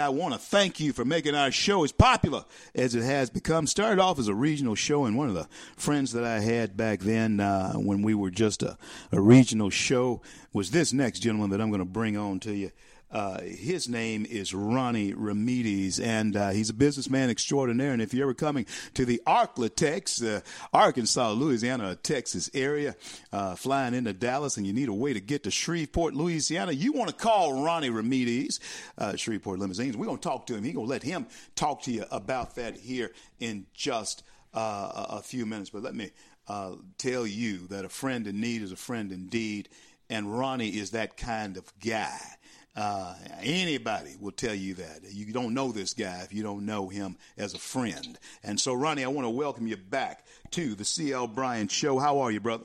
I 0.00 0.08
want 0.08 0.34
to 0.34 0.40
thank 0.40 0.80
you 0.80 0.92
for 0.92 1.04
making 1.04 1.34
our 1.34 1.50
show 1.50 1.84
as 1.84 1.92
popular 1.92 2.44
as 2.74 2.94
it 2.94 3.02
has 3.02 3.30
become. 3.30 3.66
Started 3.66 4.00
off 4.00 4.18
as 4.18 4.28
a 4.28 4.34
regional 4.34 4.74
show, 4.74 5.04
and 5.04 5.16
one 5.16 5.28
of 5.28 5.34
the 5.34 5.46
friends 5.76 6.12
that 6.12 6.24
I 6.24 6.40
had 6.40 6.76
back 6.76 7.00
then 7.00 7.40
uh, 7.40 7.74
when 7.74 8.02
we 8.02 8.14
were 8.14 8.30
just 8.30 8.62
a, 8.62 8.76
a 9.12 9.20
regional 9.20 9.70
show 9.70 10.22
was 10.52 10.70
this 10.70 10.92
next 10.92 11.20
gentleman 11.20 11.50
that 11.50 11.60
I'm 11.60 11.70
going 11.70 11.80
to 11.80 11.84
bring 11.84 12.16
on 12.16 12.40
to 12.40 12.54
you. 12.54 12.72
Uh, 13.10 13.40
his 13.40 13.88
name 13.88 14.24
is 14.24 14.54
Ronnie 14.54 15.14
Remedies, 15.14 15.98
and 15.98 16.36
uh, 16.36 16.50
he's 16.50 16.70
a 16.70 16.74
businessman 16.74 17.28
extraordinaire. 17.28 17.92
And 17.92 18.00
if 18.00 18.14
you're 18.14 18.26
ever 18.26 18.34
coming 18.34 18.66
to 18.94 19.04
the 19.04 19.20
Arklatex, 19.26 20.24
uh, 20.24 20.40
Arkansas, 20.72 21.32
Louisiana, 21.32 21.96
Texas 21.96 22.48
area, 22.54 22.94
uh, 23.32 23.56
flying 23.56 23.94
into 23.94 24.12
Dallas, 24.12 24.56
and 24.56 24.66
you 24.66 24.72
need 24.72 24.88
a 24.88 24.94
way 24.94 25.12
to 25.12 25.20
get 25.20 25.42
to 25.42 25.50
Shreveport, 25.50 26.14
Louisiana, 26.14 26.70
you 26.70 26.92
want 26.92 27.10
to 27.10 27.16
call 27.16 27.64
Ronnie 27.64 27.90
Remedies, 27.90 28.60
uh, 28.96 29.16
Shreveport 29.16 29.58
Limousines. 29.58 29.96
We're 29.96 30.06
going 30.06 30.18
to 30.18 30.28
talk 30.28 30.46
to 30.46 30.54
him. 30.54 30.62
He's 30.62 30.74
going 30.74 30.86
to 30.86 30.90
let 30.90 31.02
him 31.02 31.26
talk 31.56 31.82
to 31.82 31.90
you 31.90 32.04
about 32.12 32.54
that 32.54 32.76
here 32.76 33.10
in 33.40 33.66
just 33.74 34.22
uh, 34.54 35.06
a 35.10 35.22
few 35.22 35.46
minutes. 35.46 35.70
But 35.70 35.82
let 35.82 35.96
me 35.96 36.10
tell 36.98 37.26
you 37.26 37.66
that 37.68 37.84
a 37.84 37.88
friend 37.88 38.26
in 38.28 38.40
need 38.40 38.62
is 38.62 38.70
a 38.70 38.76
friend 38.76 39.10
indeed, 39.10 39.68
and 40.08 40.36
Ronnie 40.36 40.68
is 40.68 40.92
that 40.92 41.16
kind 41.16 41.56
of 41.56 41.72
guy. 41.80 42.18
Uh, 42.80 43.14
anybody 43.42 44.16
will 44.18 44.32
tell 44.32 44.54
you 44.54 44.72
that. 44.72 45.00
You 45.10 45.34
don't 45.34 45.52
know 45.52 45.70
this 45.70 45.92
guy 45.92 46.22
if 46.22 46.32
you 46.32 46.42
don't 46.42 46.64
know 46.64 46.88
him 46.88 47.18
as 47.36 47.52
a 47.52 47.58
friend. 47.58 48.18
And 48.42 48.58
so, 48.58 48.72
Ronnie, 48.72 49.04
I 49.04 49.08
want 49.08 49.26
to 49.26 49.30
welcome 49.30 49.66
you 49.66 49.76
back 49.76 50.24
to 50.52 50.74
the 50.74 50.84
CL 50.86 51.26
Bryant 51.28 51.70
Show. 51.70 51.98
How 51.98 52.20
are 52.20 52.30
you, 52.30 52.40
brother? 52.40 52.64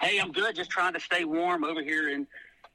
Hey, 0.00 0.18
I'm 0.18 0.32
good. 0.32 0.56
Just 0.56 0.70
trying 0.70 0.94
to 0.94 1.00
stay 1.00 1.26
warm 1.26 1.62
over 1.62 1.82
here 1.82 2.08
in 2.08 2.26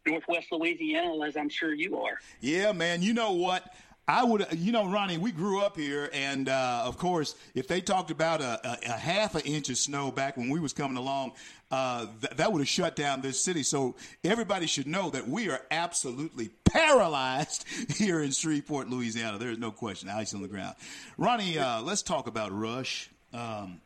Northwest 0.06 0.52
Louisiana, 0.52 1.26
as 1.26 1.36
I'm 1.36 1.50
sure 1.50 1.74
you 1.74 1.98
are. 1.98 2.20
Yeah, 2.40 2.72
man. 2.72 3.02
You 3.02 3.16
know 3.16 3.32
what? 3.32 3.74
I 4.08 4.24
would, 4.24 4.48
you 4.54 4.72
know, 4.72 4.90
Ronnie, 4.90 5.18
we 5.18 5.32
grew 5.32 5.62
up 5.62 5.78
here, 5.78 6.10
and 6.12 6.50
uh, 6.50 6.84
of 6.86 6.98
course, 6.98 7.36
if 7.54 7.68
they 7.68 7.82
talked 7.82 8.12
about 8.12 8.42
a, 8.42 8.60
a, 8.68 8.78
a, 8.88 8.98
half 8.98 9.36
an 9.36 9.42
inch 9.42 9.70
of 9.70 9.78
snow 9.78 10.12
back 10.12 10.38
when 10.38 10.50
we 10.50 10.60
was 10.60 10.74
coming 10.74 10.98
along, 10.98 11.34
uh, 11.70 12.08
th- 12.20 12.34
that 12.36 12.52
would 12.52 12.60
have 12.60 12.68
shut 12.68 12.96
down 12.96 13.22
this 13.22 13.40
city. 13.40 13.64
So 13.64 13.96
everybody 14.24 14.66
should 14.66 14.88
know 14.88 15.12
that 15.12 15.28
we 15.28 15.50
are 15.50 15.62
absolutely 15.70 16.50
paralyzed 16.66 17.66
here 17.96 18.22
in 18.22 18.32
Shreveport, 18.32 18.90
Louisiana. 18.90 19.38
There 19.38 19.52
is 19.52 19.60
no 19.60 19.72
question, 19.72 20.10
ice 20.10 20.34
on 20.34 20.42
the 20.42 20.48
ground. 20.48 20.76
Ronnie, 21.18 21.60
uh, 21.60 21.82
let's 21.82 22.02
talk 22.02 22.28
about 22.28 22.52
Rush. 22.52 23.10
Um, 23.34 23.80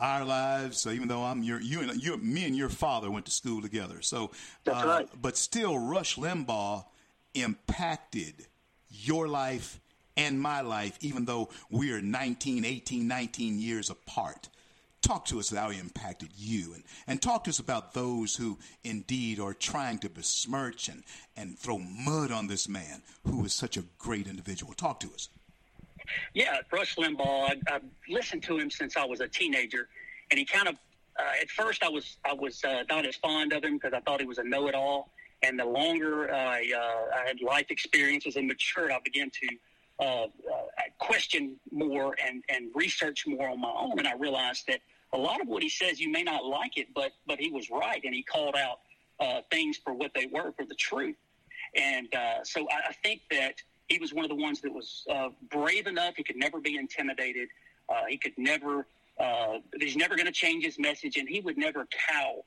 our 0.00 0.24
lives. 0.24 0.80
So 0.80 0.90
even 0.90 1.06
though 1.06 1.22
I'm 1.22 1.42
your, 1.42 1.60
you 1.60 1.80
and 1.80 2.02
you, 2.02 2.16
me 2.16 2.44
and 2.44 2.56
your 2.56 2.68
father 2.68 3.10
went 3.10 3.26
to 3.26 3.30
school 3.30 3.62
together. 3.62 4.02
So, 4.02 4.32
That's 4.64 4.84
right. 4.84 5.08
but 5.20 5.36
still, 5.36 5.78
Rush 5.78 6.16
Limbaugh 6.16 6.84
impacted 7.34 8.46
your 9.02 9.28
life 9.28 9.80
and 10.16 10.40
my 10.40 10.60
life, 10.60 10.98
even 11.00 11.24
though 11.24 11.50
we 11.70 11.92
are 11.92 12.00
19, 12.00 12.64
18, 12.64 13.08
19 13.08 13.58
years 13.58 13.90
apart. 13.90 14.48
Talk 15.02 15.26
to 15.26 15.38
us 15.38 15.50
about 15.50 15.64
how 15.64 15.70
he 15.70 15.80
impacted 15.80 16.30
you 16.34 16.72
and, 16.72 16.82
and 17.06 17.20
talk 17.20 17.44
to 17.44 17.50
us 17.50 17.58
about 17.58 17.92
those 17.92 18.36
who 18.36 18.58
indeed 18.84 19.38
are 19.38 19.52
trying 19.52 19.98
to 19.98 20.08
besmirch 20.08 20.88
and, 20.88 21.02
and 21.36 21.58
throw 21.58 21.78
mud 21.78 22.32
on 22.32 22.46
this 22.46 22.68
man 22.68 23.02
who 23.26 23.44
is 23.44 23.52
such 23.52 23.76
a 23.76 23.84
great 23.98 24.26
individual. 24.26 24.72
Talk 24.72 25.00
to 25.00 25.08
us. 25.12 25.28
Yeah, 26.32 26.58
Rush 26.72 26.96
Limbaugh. 26.96 27.50
I, 27.50 27.72
have 27.72 27.82
listened 28.08 28.42
to 28.44 28.58
him 28.58 28.70
since 28.70 28.96
I 28.96 29.04
was 29.04 29.20
a 29.20 29.28
teenager, 29.28 29.88
and 30.30 30.38
he 30.38 30.44
kind 30.44 30.68
of 30.68 30.76
uh, 31.18 31.40
at 31.40 31.50
first 31.50 31.82
I 31.82 31.88
was 31.88 32.16
I 32.24 32.32
was 32.32 32.64
uh, 32.64 32.84
not 32.88 33.06
as 33.06 33.16
fond 33.16 33.52
of 33.52 33.64
him 33.64 33.74
because 33.74 33.92
I 33.92 34.00
thought 34.00 34.20
he 34.20 34.26
was 34.26 34.38
a 34.38 34.44
know-it-all. 34.44 35.10
And 35.44 35.58
the 35.58 35.66
longer 35.66 36.32
I, 36.32 36.72
uh, 36.74 37.20
I 37.20 37.26
had 37.26 37.42
life 37.42 37.66
experiences 37.68 38.36
and 38.36 38.46
matured, 38.46 38.90
I 38.90 38.98
began 39.04 39.30
to 39.30 39.48
uh, 40.00 40.04
uh, 40.04 40.28
question 40.98 41.56
more 41.70 42.16
and, 42.26 42.42
and 42.48 42.70
research 42.74 43.26
more 43.26 43.50
on 43.50 43.60
my 43.60 43.72
own. 43.76 43.98
And 43.98 44.08
I 44.08 44.14
realized 44.14 44.66
that 44.68 44.80
a 45.12 45.18
lot 45.18 45.42
of 45.42 45.46
what 45.46 45.62
he 45.62 45.68
says, 45.68 46.00
you 46.00 46.10
may 46.10 46.22
not 46.22 46.46
like 46.46 46.78
it, 46.78 46.88
but 46.94 47.12
but 47.26 47.38
he 47.38 47.52
was 47.52 47.70
right, 47.70 48.00
and 48.02 48.14
he 48.14 48.22
called 48.22 48.56
out 48.56 48.80
uh, 49.20 49.42
things 49.50 49.76
for 49.76 49.92
what 49.92 50.12
they 50.14 50.26
were, 50.26 50.52
for 50.56 50.64
the 50.64 50.74
truth. 50.74 51.16
And 51.76 52.12
uh, 52.14 52.42
so 52.42 52.66
I, 52.70 52.88
I, 52.88 52.92
think 53.04 53.20
that 53.30 53.54
he 53.88 53.98
was 53.98 54.12
one 54.12 54.24
of 54.24 54.30
the 54.30 54.42
ones 54.42 54.60
that 54.62 54.72
was 54.72 55.04
uh, 55.08 55.28
brave 55.50 55.86
enough. 55.86 56.14
He 56.16 56.24
could 56.24 56.36
never 56.36 56.60
be 56.60 56.76
intimidated. 56.76 57.48
he 58.08 58.16
could 58.16 58.36
never. 58.38 58.86
he's 59.78 59.96
never 59.96 60.16
going 60.16 60.26
to 60.26 60.32
change 60.32 60.64
his 60.64 60.78
message, 60.78 61.18
and 61.18 61.28
he 61.28 61.40
would 61.40 61.58
never 61.58 61.86
cow 62.08 62.44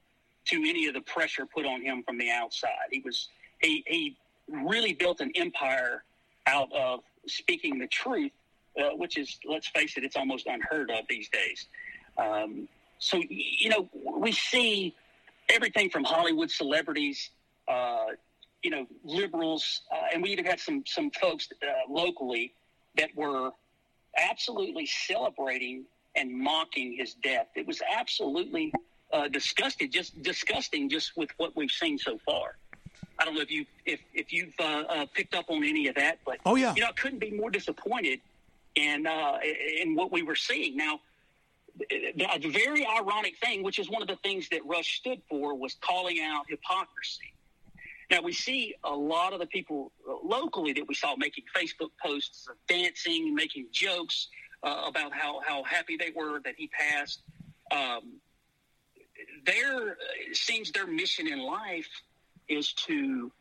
to 0.50 0.56
any 0.58 0.88
of 0.88 0.94
the 0.94 1.02
pressure 1.02 1.46
put 1.46 1.66
on 1.66 1.82
him 1.82 2.04
from 2.04 2.18
the 2.18 2.30
outside. 2.30 2.90
He 2.92 3.02
was 3.04 3.30
he 3.62 3.84
he 3.88 4.18
really 4.50 4.94
built 4.94 5.20
an 5.20 5.32
empire 5.36 6.04
out 6.46 6.72
of 6.74 7.02
speaking 7.28 7.78
the 7.80 7.88
truth, 7.88 8.32
uh, 8.80 8.90
which 8.96 9.18
is 9.18 9.38
let's 9.46 9.68
face 9.68 9.98
it, 9.98 10.04
it's 10.04 10.16
almost 10.16 10.48
unheard 10.48 10.90
of 10.92 11.06
these 11.10 11.30
days. 11.30 11.66
Um, 12.18 12.68
so 13.00 13.22
you 13.30 13.70
know 13.70 13.90
we 14.18 14.32
see 14.32 14.96
everything 15.50 15.90
from 15.90 16.04
Hollywood 16.04 16.52
celebrities, 16.52 17.30
uh, 17.68 18.08
you 18.64 18.70
know, 18.70 18.88
liberals, 19.04 19.82
uh, 19.92 20.14
and 20.14 20.22
we 20.24 20.30
even 20.32 20.46
had 20.46 20.60
some 20.60 20.84
some 20.86 21.12
folks 21.12 21.48
uh, 21.62 21.92
locally 21.92 22.54
that 22.96 23.10
were 23.16 23.52
absolutely 24.18 24.86
celebrating 24.86 25.86
and 26.16 26.32
mocking 26.32 26.96
his 26.98 27.14
death. 27.16 27.48
It 27.56 27.68
was 27.68 27.82
absolutely 27.96 28.74
uh, 29.14 29.28
disgusted, 29.28 29.92
just 29.92 30.22
disgusting, 30.22 30.90
just 30.90 31.16
with 31.16 31.30
what 31.38 31.56
we've 31.56 31.72
seen 31.72 31.98
so 31.98 32.18
far. 32.26 32.58
I 33.20 33.26
don't 33.26 33.36
know 33.36 33.42
if 33.42 33.52
you 33.52 33.66
if 33.86 34.00
if 34.14 34.32
you've 34.32 34.54
uh, 34.60 34.84
uh, 34.90 35.06
picked 35.14 35.34
up 35.34 35.46
on 35.50 35.64
any 35.64 35.88
of 35.88 35.96
that, 35.96 36.20
but 36.26 36.38
oh 36.46 36.56
yeah, 36.56 36.74
you 36.76 36.82
know, 36.82 36.90
I 36.90 36.94
couldn't 36.94 37.20
be 37.20 37.32
more 37.32 37.50
disappointed 37.50 38.20
in 38.76 39.08
uh, 39.08 39.40
in 39.82 39.96
what 39.96 40.12
we 40.12 40.22
were 40.22 40.36
seeing. 40.36 40.78
Now, 40.78 41.00
the 41.80 42.50
very 42.50 42.86
ironic 42.86 43.38
thing, 43.38 43.64
which 43.64 43.80
is 43.80 43.90
one 43.90 44.02
of 44.02 44.08
the 44.08 44.18
things 44.18 44.50
that 44.50 44.66
Rush 44.66 45.00
stood 45.00 45.22
for, 45.30 45.56
was 45.56 45.76
calling 45.82 46.20
out 46.22 46.46
hypocrisy. 46.48 47.34
Now 48.10 48.22
we 48.22 48.32
see 48.32 48.76
a 48.84 48.96
lot 48.96 49.34
of 49.34 49.40
the 49.40 49.48
people 49.48 49.92
uh, 50.08 50.14
locally 50.24 50.74
that 50.74 50.88
we 50.88 50.96
saw 50.96 51.16
making 51.18 51.44
Facebook 51.56 51.90
posts 52.02 52.48
of 52.50 52.56
dancing, 52.68 53.36
making 53.36 53.68
jokes 53.72 54.28
uh, 54.64 54.84
about 54.88 55.12
how 55.14 55.42
how 55.46 55.64
happy 55.64 55.98
they 55.98 56.12
were 56.16 56.40
that 56.46 56.56
he 56.58 56.68
passed. 56.68 57.22
Um, 57.72 58.20
their 59.46 59.98
seems 60.34 60.72
their 60.72 60.88
mission 60.88 61.28
in 61.28 61.40
life 61.40 61.90
is 62.48 62.74
to 62.74 63.32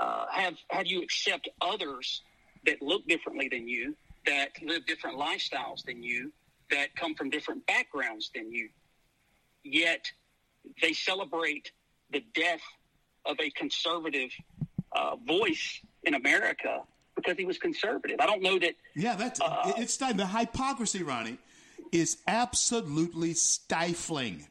uh, 0.00 0.26
have 0.30 0.54
have 0.70 0.86
you 0.86 1.02
accept 1.02 1.48
others 1.60 2.22
that 2.66 2.80
look 2.80 3.06
differently 3.06 3.48
than 3.50 3.68
you, 3.68 3.94
that 4.26 4.50
live 4.62 4.86
different 4.86 5.18
lifestyles 5.18 5.84
than 5.84 6.02
you, 6.02 6.32
that 6.70 6.94
come 6.96 7.14
from 7.14 7.30
different 7.30 7.64
backgrounds 7.66 8.30
than 8.34 8.50
you. 8.50 8.68
Yet 9.62 10.04
they 10.80 10.92
celebrate 10.92 11.70
the 12.10 12.24
death 12.34 12.62
of 13.26 13.36
a 13.40 13.50
conservative 13.50 14.30
uh, 14.92 15.16
voice 15.16 15.80
in 16.04 16.14
America 16.14 16.82
because 17.16 17.36
he 17.36 17.44
was 17.44 17.58
conservative. 17.58 18.16
I 18.20 18.26
don't 18.26 18.42
know 18.42 18.58
that. 18.58 18.74
Yeah, 18.94 19.16
that's 19.16 19.40
uh, 19.40 19.72
it's 19.76 19.96
time. 19.96 20.16
The 20.16 20.26
hypocrisy, 20.26 21.02
Ronnie, 21.02 21.38
is 21.92 22.18
absolutely 22.26 23.34
stifling. 23.34 24.46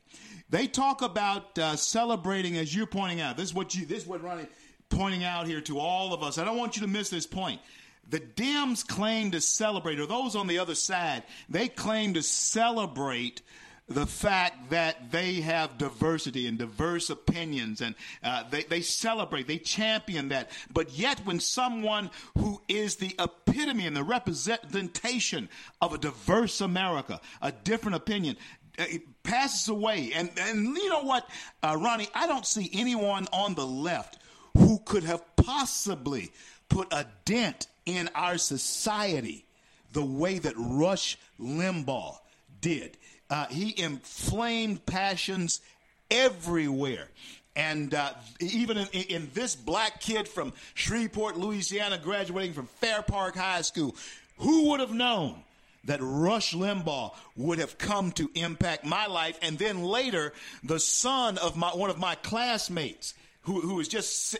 They 0.54 0.68
talk 0.68 1.02
about 1.02 1.58
uh, 1.58 1.76
celebrating, 1.76 2.58
as 2.58 2.76
you're 2.76 2.86
pointing 2.86 3.22
out. 3.22 3.38
This 3.38 3.48
is 3.48 3.56
what 3.56 3.74
you. 3.74 3.88
This 3.88 4.04
is 4.04 4.08
what 4.08 4.22
Ronnie 4.22 4.46
pointing 4.88 5.24
out 5.24 5.48
here 5.48 5.62
to 5.62 5.80
all 5.80 6.14
of 6.14 6.22
us. 6.22 6.38
I 6.38 6.46
don't 6.46 6.60
want 6.60 6.76
you 6.76 6.84
to 6.84 6.88
miss 6.88 7.10
this 7.10 7.26
point. 7.26 7.60
The 8.08 8.20
Dems 8.20 8.88
claim 8.88 9.32
to 9.32 9.42
celebrate, 9.42 10.00
or 10.00 10.06
those 10.06 10.36
on 10.36 10.46
the 10.46 10.60
other 10.60 10.76
side, 10.76 11.24
they 11.50 11.70
claim 11.70 12.14
to 12.14 12.22
celebrate 12.22 13.42
the 13.90 14.06
fact 14.06 14.70
that 14.70 15.12
they 15.12 15.42
have 15.42 15.80
diversity 15.80 16.46
and 16.46 16.60
diverse 16.60 17.10
opinions 17.10 17.82
and 17.82 17.96
uh, 18.24 18.44
they, 18.50 18.64
they 18.64 18.82
celebrate, 18.82 19.48
they 19.48 19.58
champion 19.58 20.30
that. 20.30 20.52
But 20.72 20.92
yet, 20.92 21.20
when 21.26 21.40
someone 21.40 22.12
who 22.38 22.62
is 22.68 22.98
the 22.98 23.16
epitome 23.20 23.88
and 23.88 23.96
the 23.96 24.04
representation 24.04 25.50
of 25.82 25.94
a 25.94 25.98
diverse 25.98 26.62
America, 26.62 27.20
a 27.42 27.52
different 27.52 27.96
opinion, 27.96 28.38
it 28.78 29.24
passes 29.24 29.68
away. 29.68 30.12
And, 30.14 30.32
and 30.38 30.76
you 30.76 30.90
know 30.90 31.04
what, 31.04 31.30
uh, 31.62 31.78
Ronnie, 31.80 32.10
I 32.14 32.28
don't 32.28 32.46
see 32.46 32.70
anyone 32.74 33.28
on 33.32 33.54
the 33.54 33.66
left 33.66 34.18
who 34.58 34.80
could 34.86 35.04
have 35.04 35.24
possibly 35.36 36.32
put 36.70 36.92
a 36.92 37.06
dent 37.26 37.68
in 37.86 38.10
our 38.16 38.38
society 38.38 39.46
the 39.92 40.04
way 40.04 40.40
that 40.40 40.54
Rush 40.58 41.18
Limbaugh 41.40 42.18
did. 42.62 42.98
Uh, 43.30 43.46
he 43.48 43.80
inflamed 43.80 44.86
passions 44.86 45.62
everywhere. 46.10 47.10
And 47.56 47.94
uh, 47.94 48.14
even 48.40 48.78
in, 48.78 48.88
in, 48.88 49.32
this 49.34 49.56
black 49.56 50.02
kid 50.02 50.28
from 50.28 50.54
Shreveport, 50.74 51.38
Louisiana, 51.38 52.00
graduating 52.00 52.54
from 52.54 52.66
Fair 52.66 53.04
Park 53.04 53.36
High 53.36 53.62
School, 53.62 53.96
who 54.38 54.70
would 54.70 54.80
have 54.80 54.94
known 54.94 55.44
that 55.86 56.00
Rush 56.02 56.54
Limbaugh 56.54 57.14
would 57.36 57.60
have 57.60 57.78
come 57.78 58.12
to 58.14 58.30
impact 58.36 58.86
my 58.86 59.08
life. 59.08 59.38
And 59.42 59.58
then 59.58 59.84
later, 59.84 60.34
the 60.64 60.80
son 60.80 61.38
of 61.38 61.58
my, 61.58 61.70
one 61.70 61.90
of 61.90 62.00
my 62.00 62.16
classmates, 62.16 63.14
who, 63.42 63.60
who 63.60 63.76
was 63.76 63.88
just 63.88 64.38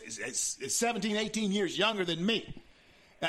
17, 0.70 1.16
18 1.16 1.52
years 1.52 1.76
younger 1.76 2.04
than 2.04 2.24
me, 2.24 2.62
uh, 3.22 3.28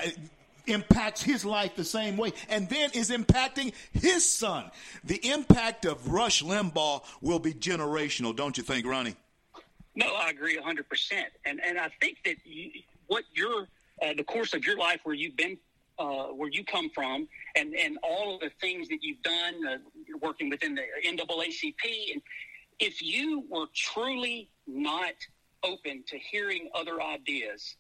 impacts 0.68 1.22
his 1.22 1.46
life 1.46 1.76
the 1.76 1.84
same 1.84 2.18
way 2.18 2.34
and 2.50 2.68
then 2.70 2.90
is 2.94 3.12
impacting 3.12 3.74
his 3.94 4.28
son. 4.28 4.72
The 5.04 5.18
impact 5.30 5.86
of 5.86 6.12
Rush 6.12 6.42
Limbaugh 6.42 7.04
will 7.22 7.40
be 7.40 7.54
generational, 7.54 8.36
don't 8.36 8.58
you 8.58 8.64
think, 8.64 8.86
Ronnie? 8.86 9.16
No, 9.96 10.08
I 10.08 10.30
agree 10.30 10.58
100%. 10.58 10.84
And 11.46 11.62
and 11.64 11.78
I 11.80 11.90
think 12.02 12.18
that 12.26 12.36
you, 12.44 12.72
what 13.08 13.24
your 13.34 13.68
uh, 14.02 14.14
the 14.16 14.24
course 14.24 14.54
of 14.54 14.66
your 14.66 14.78
life 14.78 15.00
where 15.04 15.16
you've 15.16 15.38
been 15.38 15.58
uh, 15.98 16.26
where 16.26 16.50
you 16.50 16.64
come 16.64 16.90
from 16.90 17.28
and, 17.56 17.74
and 17.76 17.98
all 18.04 18.36
of 18.36 18.42
the 18.42 18.52
things 18.62 18.88
that 18.90 19.00
you've 19.02 19.22
done 19.22 19.68
uh, 19.68 19.78
working 20.22 20.50
within 20.50 20.76
the 20.76 20.82
NAACP 21.06 22.14
and 22.14 22.22
if 22.80 23.02
you 23.02 23.46
were 23.50 23.68
truly 23.74 24.50
not 24.68 25.14
open 25.64 26.04
to 26.08 26.18
hearing 26.18 26.70
other 26.76 27.02
ideas 27.02 27.78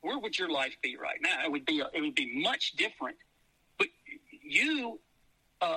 where 0.00 0.18
would 0.18 0.38
your 0.38 0.48
life 0.48 0.76
be 0.82 0.96
right 0.96 1.18
now? 1.20 1.44
It 1.44 1.50
would 1.50 1.66
be 1.66 1.82
it 1.92 2.00
would 2.00 2.14
be 2.14 2.40
much 2.40 2.72
different. 2.72 3.16
But 3.78 3.88
you, 4.30 5.00
uh, 5.60 5.76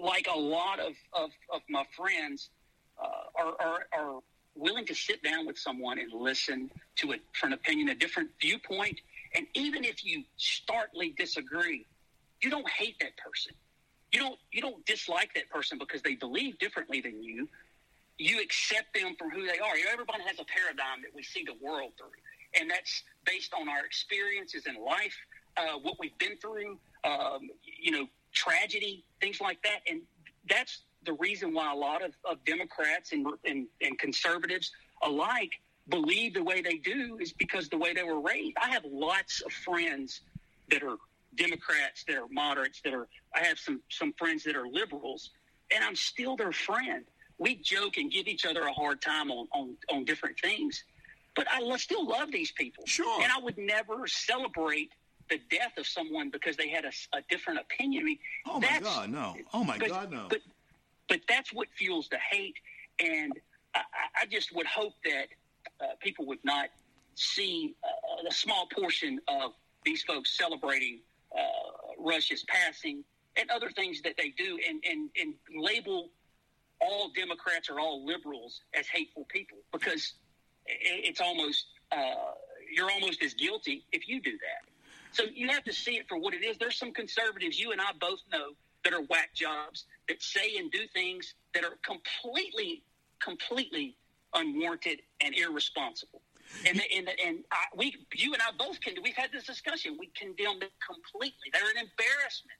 like 0.00 0.26
a 0.32 0.38
lot 0.38 0.80
of, 0.80 0.92
of, 1.12 1.30
of 1.52 1.60
my 1.68 1.84
friends, 1.96 2.50
uh, 3.02 3.42
are, 3.42 3.54
are, 3.60 3.86
are 3.92 4.20
willing 4.54 4.86
to 4.86 4.94
sit 4.94 5.22
down 5.22 5.46
with 5.46 5.58
someone 5.58 5.98
and 5.98 6.12
listen 6.12 6.70
to 6.96 7.12
a 7.12 7.16
different 7.32 7.54
opinion, 7.54 7.88
a 7.88 7.94
different 7.94 8.30
viewpoint. 8.40 9.00
And 9.34 9.46
even 9.54 9.84
if 9.84 10.04
you 10.04 10.24
starkly 10.36 11.14
disagree, 11.18 11.86
you 12.40 12.50
don't 12.50 12.68
hate 12.68 12.96
that 13.00 13.16
person. 13.16 13.52
You 14.12 14.20
don't 14.20 14.38
you 14.52 14.62
don't 14.62 14.84
dislike 14.86 15.34
that 15.34 15.50
person 15.50 15.78
because 15.78 16.02
they 16.02 16.14
believe 16.14 16.58
differently 16.58 17.00
than 17.00 17.22
you. 17.22 17.48
You 18.16 18.40
accept 18.40 18.94
them 18.94 19.16
for 19.18 19.28
who 19.28 19.44
they 19.46 19.58
are. 19.58 19.74
Everybody 19.92 20.22
has 20.24 20.38
a 20.38 20.44
paradigm 20.44 21.02
that 21.02 21.12
we 21.14 21.24
see 21.24 21.44
the 21.44 21.56
world 21.60 21.92
through 21.98 22.10
and 22.60 22.70
that's 22.70 23.02
based 23.24 23.52
on 23.58 23.68
our 23.68 23.84
experiences 23.84 24.66
in 24.66 24.82
life, 24.82 25.16
uh, 25.56 25.78
what 25.82 25.94
we've 25.98 26.16
been 26.18 26.36
through, 26.38 26.78
um, 27.04 27.50
you 27.62 27.90
know, 27.90 28.06
tragedy, 28.32 29.04
things 29.20 29.40
like 29.40 29.62
that, 29.62 29.80
and 29.88 30.02
that's 30.48 30.82
the 31.04 31.12
reason 31.14 31.52
why 31.52 31.72
a 31.72 31.76
lot 31.76 32.02
of, 32.02 32.12
of 32.24 32.42
Democrats 32.44 33.12
and, 33.12 33.26
and, 33.44 33.66
and 33.82 33.98
conservatives 33.98 34.72
alike 35.02 35.52
believe 35.88 36.34
the 36.34 36.42
way 36.42 36.60
they 36.60 36.78
do 36.78 37.18
is 37.20 37.32
because 37.32 37.68
the 37.68 37.78
way 37.78 37.92
they 37.92 38.02
were 38.02 38.20
raised. 38.20 38.56
I 38.62 38.68
have 38.70 38.84
lots 38.90 39.40
of 39.42 39.52
friends 39.52 40.20
that 40.70 40.82
are 40.82 40.96
Democrats, 41.36 42.04
that 42.08 42.16
are 42.16 42.28
moderates, 42.30 42.80
that 42.82 42.94
are. 42.94 43.08
I 43.34 43.44
have 43.44 43.58
some 43.58 43.80
some 43.90 44.12
friends 44.14 44.44
that 44.44 44.56
are 44.56 44.66
liberals, 44.66 45.30
and 45.74 45.84
I'm 45.84 45.96
still 45.96 46.36
their 46.36 46.52
friend. 46.52 47.04
We 47.38 47.56
joke 47.56 47.96
and 47.96 48.10
give 48.10 48.28
each 48.28 48.46
other 48.46 48.62
a 48.62 48.72
hard 48.72 49.02
time 49.02 49.30
on 49.30 49.48
on, 49.52 49.76
on 49.90 50.04
different 50.04 50.38
things, 50.38 50.84
but 51.34 51.46
I 51.50 51.76
still 51.76 52.06
love 52.06 52.30
these 52.30 52.52
people. 52.52 52.84
Sure. 52.86 53.22
And 53.22 53.32
I 53.32 53.40
would 53.40 53.58
never 53.58 54.06
celebrate 54.06 54.92
the 55.28 55.40
death 55.50 55.76
of 55.78 55.86
someone 55.86 56.30
because 56.30 56.56
they 56.56 56.68
had 56.68 56.84
a, 56.84 56.92
a 57.16 57.22
different 57.30 57.60
opinion. 57.60 58.02
I 58.02 58.04
mean, 58.04 58.18
oh 58.46 58.60
my 58.60 58.80
God, 58.80 59.10
no! 59.10 59.36
Oh 59.52 59.64
my 59.64 59.78
but, 59.78 59.88
God, 59.88 60.12
no! 60.12 60.26
But 60.28 60.40
but 61.08 61.20
that's 61.28 61.52
what 61.52 61.68
fuels 61.76 62.08
the 62.08 62.18
hate, 62.18 62.56
and 63.00 63.32
I, 63.74 63.80
I 64.22 64.26
just 64.26 64.54
would 64.54 64.66
hope 64.66 64.94
that 65.04 65.26
uh, 65.80 65.86
people 66.00 66.26
would 66.26 66.44
not 66.44 66.68
see 67.14 67.74
uh, 67.84 68.28
a 68.28 68.32
small 68.32 68.66
portion 68.66 69.20
of 69.28 69.52
these 69.84 70.02
folks 70.02 70.36
celebrating 70.36 71.00
uh, 71.36 71.40
Rush's 71.98 72.44
passing 72.44 73.04
and 73.36 73.50
other 73.50 73.70
things 73.70 74.00
that 74.02 74.14
they 74.16 74.30
do, 74.30 74.58
and 74.68 74.82
and 74.88 75.10
and 75.20 75.34
label 75.56 76.10
all 76.80 77.10
Democrats 77.14 77.70
or 77.70 77.80
all 77.80 78.04
liberals 78.04 78.60
as 78.78 78.86
hateful 78.86 79.24
people 79.28 79.58
because 79.72 80.14
it's 80.66 81.20
almost 81.20 81.66
uh, 81.92 82.32
you're 82.72 82.90
almost 82.90 83.22
as 83.22 83.34
guilty 83.34 83.84
if 83.92 84.08
you 84.08 84.20
do 84.20 84.32
that. 84.32 84.70
So 85.12 85.24
you 85.32 85.48
have 85.48 85.64
to 85.64 85.72
see 85.72 85.92
it 85.92 86.08
for 86.08 86.18
what 86.18 86.34
it 86.34 86.44
is. 86.44 86.58
There's 86.58 86.76
some 86.76 86.92
conservatives 86.92 87.58
you 87.58 87.72
and 87.72 87.80
I 87.80 87.92
both 88.00 88.20
know 88.32 88.50
that 88.84 88.92
are 88.92 89.02
whack 89.02 89.30
jobs 89.34 89.84
that 90.08 90.22
say 90.22 90.56
and 90.58 90.70
do 90.70 90.80
things 90.92 91.34
that 91.54 91.64
are 91.64 91.78
completely, 91.84 92.82
completely 93.20 93.96
unwarranted 94.34 95.00
and 95.20 95.34
irresponsible. 95.34 96.22
And 96.66 96.80
and 96.94 97.08
and 97.24 97.38
I, 97.50 97.64
we, 97.74 97.96
you 98.14 98.32
and 98.32 98.42
I 98.42 98.50
both 98.56 98.80
can. 98.80 98.94
We've 99.02 99.14
had 99.14 99.32
this 99.32 99.44
discussion. 99.44 99.96
We 99.98 100.10
condemn 100.14 100.60
them 100.60 100.68
completely. 100.86 101.50
They're 101.52 101.62
an 101.62 101.78
embarrassment. 101.78 102.58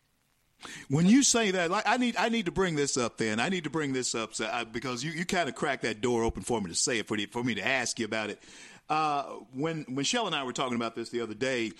When 0.88 1.06
you 1.06 1.22
say 1.22 1.50
that, 1.50 1.70
like 1.70 1.84
I 1.86 1.96
need, 1.96 2.16
I 2.16 2.28
need 2.28 2.46
to 2.46 2.52
bring 2.52 2.74
this 2.74 2.96
up. 2.96 3.18
Then 3.18 3.40
I 3.40 3.48
need 3.48 3.64
to 3.64 3.70
bring 3.70 3.92
this 3.92 4.14
up 4.14 4.34
so 4.34 4.48
I, 4.50 4.64
because 4.64 5.04
you, 5.04 5.10
you 5.12 5.24
kind 5.24 5.48
of 5.48 5.54
cracked 5.54 5.82
that 5.82 6.00
door 6.00 6.22
open 6.22 6.42
for 6.42 6.60
me 6.60 6.70
to 6.70 6.74
say 6.74 6.98
it 6.98 7.06
for, 7.06 7.16
the, 7.16 7.26
for 7.26 7.44
me 7.44 7.54
to 7.54 7.66
ask 7.66 7.98
you 7.98 8.06
about 8.06 8.30
it. 8.30 8.40
Uh, 8.88 9.24
when 9.52 9.84
when 9.88 10.04
Shell 10.04 10.26
and 10.26 10.34
I 10.34 10.44
were 10.44 10.52
talking 10.52 10.76
about 10.76 10.94
this 10.94 11.08
the 11.10 11.20
other 11.20 11.34
day, 11.34 11.72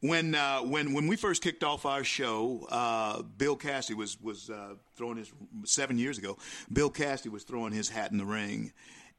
when 0.00 0.34
uh, 0.34 0.60
when 0.60 0.92
when 0.92 1.06
we 1.06 1.16
first 1.16 1.42
kicked 1.42 1.62
off 1.62 1.86
our 1.86 2.04
show, 2.04 2.66
uh, 2.70 3.22
Bill 3.22 3.56
Cassidy 3.56 3.94
was 3.94 4.20
was 4.20 4.50
uh, 4.50 4.74
throwing 4.96 5.18
his 5.18 5.32
seven 5.64 5.98
years 5.98 6.18
ago. 6.18 6.36
Bill 6.72 6.90
Cassidy 6.90 7.28
was 7.28 7.44
throwing 7.44 7.72
his 7.72 7.88
hat 7.88 8.10
in 8.10 8.18
the 8.18 8.24
ring, 8.24 8.72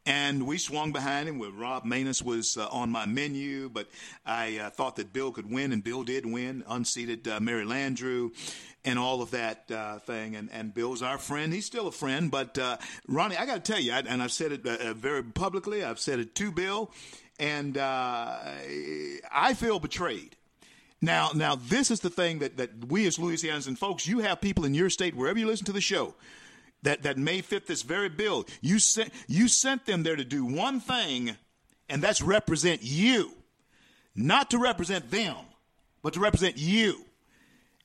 and 0.10 0.48
we 0.48 0.58
swung 0.58 0.92
behind 0.92 1.30
him. 1.30 1.38
With 1.38 1.54
Rob 1.54 1.86
Maness 1.86 2.24
was 2.24 2.58
uh, 2.58 2.68
on 2.72 2.90
my 2.90 3.06
menu, 3.06 3.70
but 3.70 3.88
I 4.26 4.58
uh, 4.58 4.70
thought 4.72 4.96
that 4.96 5.14
Bill 5.14 5.32
could 5.32 5.50
win, 5.50 5.72
and 5.72 5.84
Bill 5.84 6.04
did 6.04 6.26
win. 6.26 6.64
Unseated 6.68 7.28
uh, 7.28 7.40
Mary 7.40 7.64
Landrieu, 7.64 8.32
and 8.84 8.98
all 8.98 9.22
of 9.22 9.32
that 9.32 9.70
uh, 9.72 10.00
thing. 10.00 10.36
And, 10.36 10.50
and 10.52 10.74
Bill's 10.74 11.04
our 11.04 11.20
friend. 11.20 11.54
He's 11.54 11.68
still 11.68 11.88
a 11.88 11.92
friend, 11.92 12.32
but 12.32 12.58
uh, 12.58 12.78
Ronnie, 13.08 13.38
I 13.38 13.46
got 13.46 13.64
to 13.64 13.72
tell 13.72 13.80
you, 13.80 13.94
I, 13.94 14.00
and 14.00 14.24
I've 14.24 14.32
said 14.32 14.52
it 14.52 14.66
uh, 14.66 14.96
very 14.96 15.24
publicly. 15.24 15.84
I've 15.84 16.00
said 16.00 16.18
it 16.20 16.34
to 16.36 16.52
Bill, 16.52 16.92
and 17.40 17.78
I 17.78 19.54
feel 19.56 19.80
betrayed. 19.80 20.36
Now, 21.02 21.30
now 21.36 21.56
this 21.56 21.92
is 21.92 22.00
the 22.00 22.10
thing 22.10 22.40
that, 22.40 22.58
that 22.58 22.90
we 22.90 23.06
as 23.06 23.18
Louisianans 23.18 23.68
and 23.68 23.78
folks, 23.78 24.08
you 24.08 24.20
have 24.20 24.42
people 24.42 24.66
in 24.66 24.74
your 24.74 24.90
state, 24.90 25.16
wherever 25.16 25.38
you 25.38 25.46
listen 25.46 25.68
to 25.68 25.72
the 25.72 25.80
show, 25.80 26.16
that, 26.84 27.04
that 27.04 27.18
may 27.18 27.42
fit 27.42 27.68
this 27.68 27.82
very 27.82 28.10
bill. 28.10 28.46
You 28.62 28.80
sent, 28.80 29.12
you 29.28 29.48
sent 29.48 29.86
them 29.86 30.04
there 30.04 30.16
to 30.16 30.26
do 30.26 30.46
one 30.46 30.80
thing, 30.80 31.36
and 31.90 32.02
that's 32.02 32.22
represent 32.22 32.82
you. 32.84 33.32
Not 34.16 34.52
to 34.52 34.58
represent 34.58 35.12
them, 35.12 35.36
but 36.02 36.14
to 36.14 36.20
represent 36.20 36.58
you. 36.58 37.06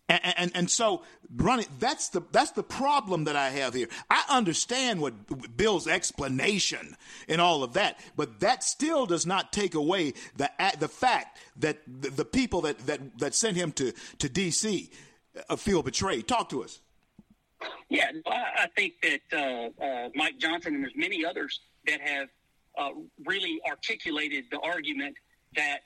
And, 0.09 0.21
and, 0.37 0.53
and, 0.55 0.71
so, 0.71 1.03
Ronnie, 1.35 1.65
that's 1.79 2.11
the 2.11 2.21
that's 2.31 2.51
the 2.51 2.63
problem 2.63 3.25
that 3.25 3.37
I 3.37 3.49
have 3.51 3.73
here. 3.73 3.89
I 4.11 4.23
understand 4.29 5.01
what 5.01 5.57
Bill's 5.57 5.89
explanation 5.89 6.97
and 7.27 7.41
all 7.41 7.63
of 7.63 7.73
that, 7.73 7.99
but 8.15 8.41
that 8.41 8.63
still 8.63 9.07
does 9.07 9.25
not 9.25 9.51
take 9.51 9.75
away 9.75 10.13
the 10.37 10.51
the 10.79 10.89
fact 10.89 11.39
that 11.57 11.79
the, 11.87 12.11
the 12.11 12.25
people 12.27 12.61
that, 12.63 12.79
that 12.87 13.19
that 13.19 13.35
sent 13.35 13.57
him 13.57 13.73
to 13.73 13.93
to 14.19 14.29
D.C. 14.29 14.91
Uh, 15.49 15.57
feel 15.57 15.83
betrayed. 15.83 16.29
Talk 16.29 16.51
to 16.51 16.63
us. 16.63 16.81
Yeah, 17.89 18.11
I 18.27 18.69
think 18.77 18.95
that 19.03 19.21
uh, 19.33 19.85
uh, 19.85 20.09
Mike 20.15 20.39
Johnson 20.39 20.75
and 20.75 20.85
there's 20.85 20.97
many 20.97 21.25
others 21.25 21.61
that 21.87 22.01
have 22.01 22.29
uh, 22.79 22.91
really 23.25 23.61
articulated 23.69 24.45
the 24.51 24.59
argument 24.61 25.17
that 25.57 25.81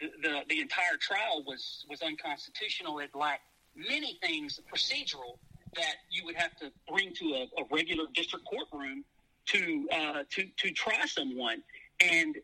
the, 0.00 0.08
the, 0.22 0.40
the 0.48 0.60
entire 0.60 0.96
trial 1.00 1.44
was 1.46 1.84
was 1.88 2.02
unconstitutional. 2.02 2.98
It 2.98 3.10
lacked 3.14 3.42
many 3.76 4.18
things 4.22 4.60
procedural 4.72 5.38
that 5.76 5.94
you 6.10 6.24
would 6.24 6.36
have 6.36 6.56
to 6.56 6.70
bring 6.90 7.14
to 7.14 7.24
a, 7.34 7.60
a 7.60 7.64
regular 7.70 8.04
district 8.14 8.44
courtroom 8.44 9.04
to 9.46 9.88
uh, 9.92 10.22
to 10.30 10.46
to 10.56 10.70
try 10.72 11.06
someone. 11.06 11.62
And 12.00 12.36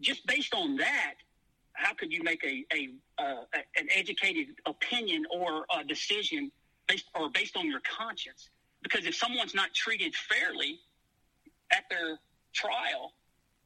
just 0.00 0.26
based 0.26 0.54
on 0.54 0.76
that, 0.76 1.14
how 1.74 1.94
could 1.94 2.12
you 2.12 2.22
make 2.22 2.44
a, 2.44 2.64
a 2.74 2.90
uh, 3.22 3.44
an 3.76 3.88
educated 3.94 4.48
opinion 4.66 5.24
or 5.30 5.66
a 5.78 5.84
decision 5.84 6.50
based 6.86 7.06
or 7.14 7.30
based 7.30 7.56
on 7.56 7.66
your 7.66 7.80
conscience? 7.80 8.50
Because 8.82 9.06
if 9.06 9.14
someone's 9.14 9.54
not 9.54 9.72
treated 9.74 10.14
fairly 10.14 10.78
at 11.72 11.84
their 11.90 12.18
trial, 12.52 13.12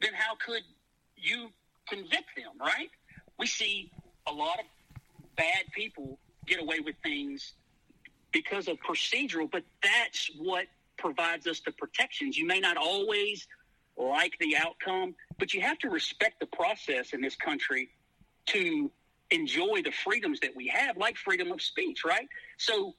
then 0.00 0.12
how 0.14 0.34
could 0.36 0.62
you 1.16 1.50
convict 1.88 2.36
them? 2.36 2.52
Right? 2.60 2.90
We 3.38 3.46
see 3.46 3.90
a 4.26 4.32
lot 4.32 4.58
of 4.58 4.64
bad 5.36 5.64
people 5.72 6.18
get 6.46 6.60
away 6.60 6.80
with 6.80 6.96
things 7.02 7.52
because 8.32 8.68
of 8.68 8.76
procedural, 8.80 9.50
but 9.50 9.62
that's 9.82 10.30
what 10.38 10.66
provides 10.98 11.46
us 11.46 11.60
the 11.60 11.72
protections. 11.72 12.36
You 12.36 12.46
may 12.46 12.60
not 12.60 12.76
always 12.76 13.46
like 13.96 14.38
the 14.38 14.56
outcome, 14.56 15.14
but 15.38 15.54
you 15.54 15.60
have 15.60 15.78
to 15.78 15.88
respect 15.88 16.40
the 16.40 16.46
process 16.46 17.12
in 17.12 17.20
this 17.20 17.36
country 17.36 17.88
to 18.46 18.90
enjoy 19.30 19.82
the 19.82 19.92
freedoms 19.92 20.40
that 20.40 20.54
we 20.54 20.68
have, 20.68 20.96
like 20.96 21.16
freedom 21.16 21.52
of 21.52 21.60
speech, 21.60 22.04
right? 22.04 22.28
So, 22.56 22.94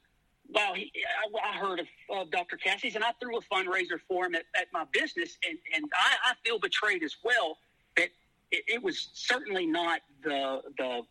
while 0.52 0.74
he, 0.74 0.92
I, 0.96 1.50
I 1.50 1.58
heard 1.58 1.80
of, 1.80 1.88
of 2.10 2.32
Dr. 2.32 2.58
Cassidy's, 2.58 2.96
and 2.96 3.04
I 3.04 3.12
threw 3.22 3.38
a 3.38 3.42
fundraiser 3.42 4.00
for 4.08 4.26
him 4.26 4.36
at, 4.36 4.44
at 4.56 4.68
my 4.74 4.86
business, 4.92 5.38
and, 5.48 5.58
and 5.76 5.86
I, 5.94 6.32
I 6.32 6.34
feel 6.46 6.60
betrayed 6.60 7.04
as 7.04 7.16
well 7.24 7.58
that 7.98 8.10
it, 8.52 8.64
it 8.68 8.84
was 8.84 9.10
certainly 9.14 9.66
not 9.66 10.02
the 10.24 10.62
the 10.78 11.02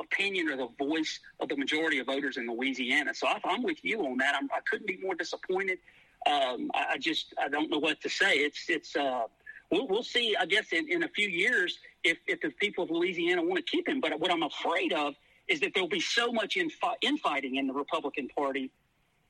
opinion 0.00 0.48
or 0.48 0.56
the 0.56 0.68
voice 0.78 1.20
of 1.40 1.48
the 1.48 1.56
majority 1.56 1.98
of 1.98 2.06
voters 2.06 2.36
in 2.36 2.48
Louisiana. 2.48 3.14
So 3.14 3.28
I, 3.28 3.38
am 3.44 3.62
with 3.62 3.84
you 3.84 4.00
on 4.04 4.16
that. 4.18 4.34
I'm, 4.34 4.48
I 4.52 4.60
could 4.68 4.80
not 4.80 4.86
be 4.86 4.98
more 5.02 5.14
disappointed. 5.14 5.78
Um, 6.26 6.70
I, 6.74 6.86
I, 6.92 6.98
just 6.98 7.34
I 7.40 7.48
don't 7.48 7.70
know 7.70 7.78
what 7.78 8.00
to 8.00 8.08
say. 8.08 8.36
It's 8.38 8.64
it's 8.68 8.96
uh, 8.96 9.22
we'll, 9.70 9.86
we'll 9.86 10.02
see. 10.02 10.34
I 10.38 10.46
guess 10.46 10.72
in, 10.72 10.90
in 10.90 11.04
a 11.04 11.08
few 11.08 11.28
years 11.28 11.78
if 12.04 12.18
if 12.26 12.40
the 12.40 12.50
people 12.50 12.84
of 12.84 12.90
Louisiana 12.90 13.42
want 13.42 13.64
to 13.64 13.70
keep 13.70 13.88
him. 13.88 14.00
But 14.00 14.18
what 14.18 14.30
I'm 14.30 14.42
afraid 14.42 14.92
of 14.92 15.14
is 15.48 15.60
that 15.60 15.72
there'll 15.74 15.88
be 15.88 16.00
so 16.00 16.32
much 16.32 16.56
infi- 16.56 16.96
infighting 17.00 17.56
in 17.56 17.66
the 17.66 17.72
Republican 17.72 18.28
Party 18.28 18.70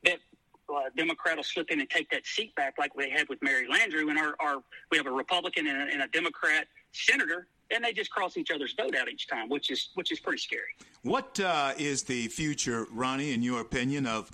that 0.03 0.19
uh, 0.69 0.81
Democrat 0.95 1.37
will 1.37 1.43
slip 1.43 1.71
in 1.71 1.79
and 1.79 1.89
take 1.89 2.09
that 2.11 2.25
seat 2.25 2.53
back, 2.55 2.75
like 2.77 2.91
they 2.95 3.09
had 3.09 3.27
with 3.29 3.41
Mary 3.41 3.67
Landrieu, 3.67 4.09
and 4.09 4.19
our, 4.19 4.35
our 4.39 4.61
we 4.91 4.97
have 4.97 5.07
a 5.07 5.11
Republican 5.11 5.67
and 5.67 5.89
a, 5.89 5.93
and 5.93 6.01
a 6.03 6.07
Democrat 6.07 6.67
senator, 6.91 7.47
and 7.71 7.83
they 7.83 7.93
just 7.93 8.11
cross 8.11 8.37
each 8.37 8.51
other's 8.51 8.73
vote 8.73 8.95
out 8.95 9.09
each 9.09 9.27
time, 9.27 9.49
which 9.49 9.71
is 9.71 9.89
which 9.95 10.11
is 10.11 10.19
pretty 10.19 10.37
scary. 10.37 10.69
What 11.01 11.39
uh, 11.39 11.73
is 11.77 12.03
the 12.03 12.27
future, 12.27 12.85
Ronnie, 12.91 13.33
in 13.33 13.41
your 13.41 13.61
opinion, 13.61 14.05
of 14.05 14.29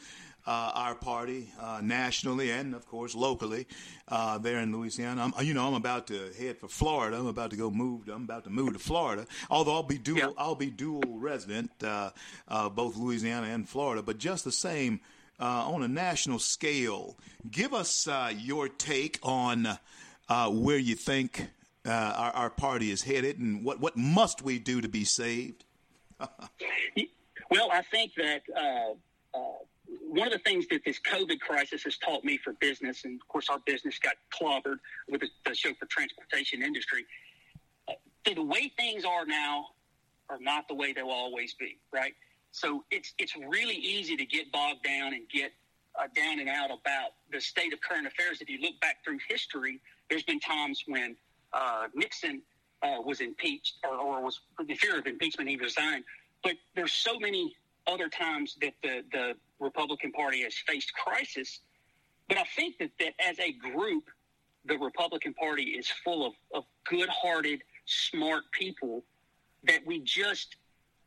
uh, 0.48 0.72
our 0.76 0.96
party 0.96 1.50
uh, 1.60 1.82
nationally 1.84 2.52
and, 2.52 2.76
of 2.76 2.88
course, 2.88 3.16
locally 3.16 3.68
uh, 4.10 4.38
there 4.38 4.60
in 4.60 4.72
Louisiana. 4.76 5.32
I'm, 5.36 5.46
you 5.46 5.54
know, 5.54 5.68
I'm 5.68 5.74
about 5.74 6.08
to 6.08 6.32
head 6.38 6.60
for 6.60 6.68
Florida. 6.68 7.18
I'm 7.18 7.28
about 7.28 7.50
to 7.52 7.58
go 7.58 7.72
move. 7.72 8.08
I'm 8.08 8.24
about 8.24 8.44
to 8.44 8.50
move 8.50 8.74
to 8.74 8.80
Florida. 8.80 9.26
Although 9.50 9.74
I'll 9.74 9.84
be 9.84 9.98
dual, 9.98 10.18
yeah. 10.18 10.30
I'll 10.38 10.56
be 10.56 10.70
dual 10.70 11.02
resident, 11.18 11.72
uh, 11.84 12.12
uh, 12.48 12.70
both 12.70 12.96
Louisiana 12.96 13.48
and 13.48 13.68
Florida. 13.68 14.04
But 14.04 14.20
just 14.20 14.44
the 14.44 14.52
same, 14.52 15.00
uh, 15.40 15.72
on 15.72 15.82
a 15.82 15.88
national 15.88 16.40
scale, 16.40 17.18
give 17.50 17.74
us 17.74 18.08
your 18.38 18.70
take 18.70 19.20
on 19.24 19.80
where 20.30 20.78
you 20.78 20.96
think 20.96 21.48
our, 21.86 22.32
our 22.32 22.50
party 22.52 22.92
is 22.92 23.02
headed 23.02 23.40
and 23.40 23.64
what 23.64 23.80
what 23.80 23.98
must 23.98 24.42
we 24.42 24.60
do 24.60 24.82
to 24.82 24.88
be 24.88 25.04
saved. 25.04 25.66
well, 26.20 27.70
I 27.72 27.82
think 27.82 28.14
that 28.16 28.44
one 29.88 30.28
of 30.28 30.34
the 30.34 30.40
things 30.40 30.66
that 30.70 30.82
this 30.86 31.00
COVID 31.00 31.40
crisis 31.40 31.84
has 31.84 31.98
taught 31.98 32.24
me 32.24 32.38
for 32.38 32.54
business, 32.54 33.06
and 33.06 33.20
of 33.22 33.28
course 33.28 33.50
our 33.50 33.60
business 33.66 34.00
got 34.00 34.16
clobbered 34.34 34.80
with 35.10 35.22
the, 35.22 35.30
the 35.46 35.54
chauffeur 35.54 35.86
transportation 35.90 36.64
industry, 36.64 37.06
uh, 37.88 37.94
the 38.26 38.42
way 38.42 38.72
things 38.78 39.06
are 39.06 39.26
now 39.26 39.68
are 40.30 40.40
not 40.40 40.68
the 40.68 40.74
way 40.74 40.94
they'll 40.94 41.10
always 41.10 41.54
be, 41.54 41.78
right? 41.94 42.14
So 42.52 42.84
it's 42.90 43.14
it's 43.18 43.36
really 43.36 43.76
easy 43.76 44.16
to 44.16 44.26
get 44.26 44.52
bogged 44.52 44.84
down 44.84 45.14
and 45.14 45.28
get 45.30 45.52
uh, 46.00 46.08
down 46.16 46.40
and 46.40 46.50
out 46.50 46.72
about 46.72 47.12
the 47.32 47.42
state 47.42 47.74
of 47.74 47.82
current 47.82 48.08
affairs. 48.08 48.42
If 48.42 48.50
you 48.50 48.60
look 48.62 48.80
back 48.80 49.04
through 49.04 49.20
history, 49.28 49.82
there's 50.10 50.24
been 50.24 50.40
times 50.40 50.84
when 50.88 51.16
uh, 51.54 51.88
Nixon 51.94 52.42
uh, 52.82 53.02
was 53.04 53.22
impeached 53.22 53.76
or, 53.84 53.98
or 53.98 54.22
was 54.22 54.40
the 54.66 54.76
fear 54.76 54.98
of 54.98 55.06
impeachment, 55.06 55.50
he 55.50 55.58
resigned. 55.58 56.04
But 56.44 56.54
there's 56.76 56.94
so 56.94 57.20
many 57.20 57.56
other 57.88 58.10
times 58.10 58.58
that 58.62 58.74
the, 58.82 59.04
the 59.12 59.34
Republican 59.60 60.12
Party 60.12 60.44
has 60.44 60.56
faced 60.68 60.94
crisis. 60.94 61.60
But 62.28 62.38
I 62.38 62.44
think 62.56 62.78
that, 62.80 62.92
that 63.00 63.14
as 63.20 63.40
a 63.40 63.52
group, 63.52 64.06
the 64.66 64.78
Republican 64.78 65.34
Party 65.34 65.64
is 65.64 65.88
full 66.04 66.26
of, 66.26 66.34
of 66.54 66.64
good 66.90 67.10
hearted, 67.10 67.62
smart 67.86 68.44
people 68.52 69.04
that 69.64 69.86
we 69.86 70.00
just 70.00 70.56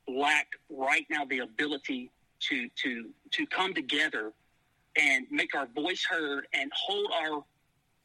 lack 0.07 0.47
right 0.71 1.07
now 1.11 1.25
the 1.25 1.41
ability 1.41 2.11
to, 2.41 2.69
to, 2.83 3.11
to 3.33 3.47
come 3.47 3.75
together 3.75 4.33
and 4.97 5.27
make 5.31 5.55
our 5.55 5.67
voice 5.67 6.05
heard 6.09 6.47
and 6.53 6.71
hold 6.75 7.11
our 7.13 7.45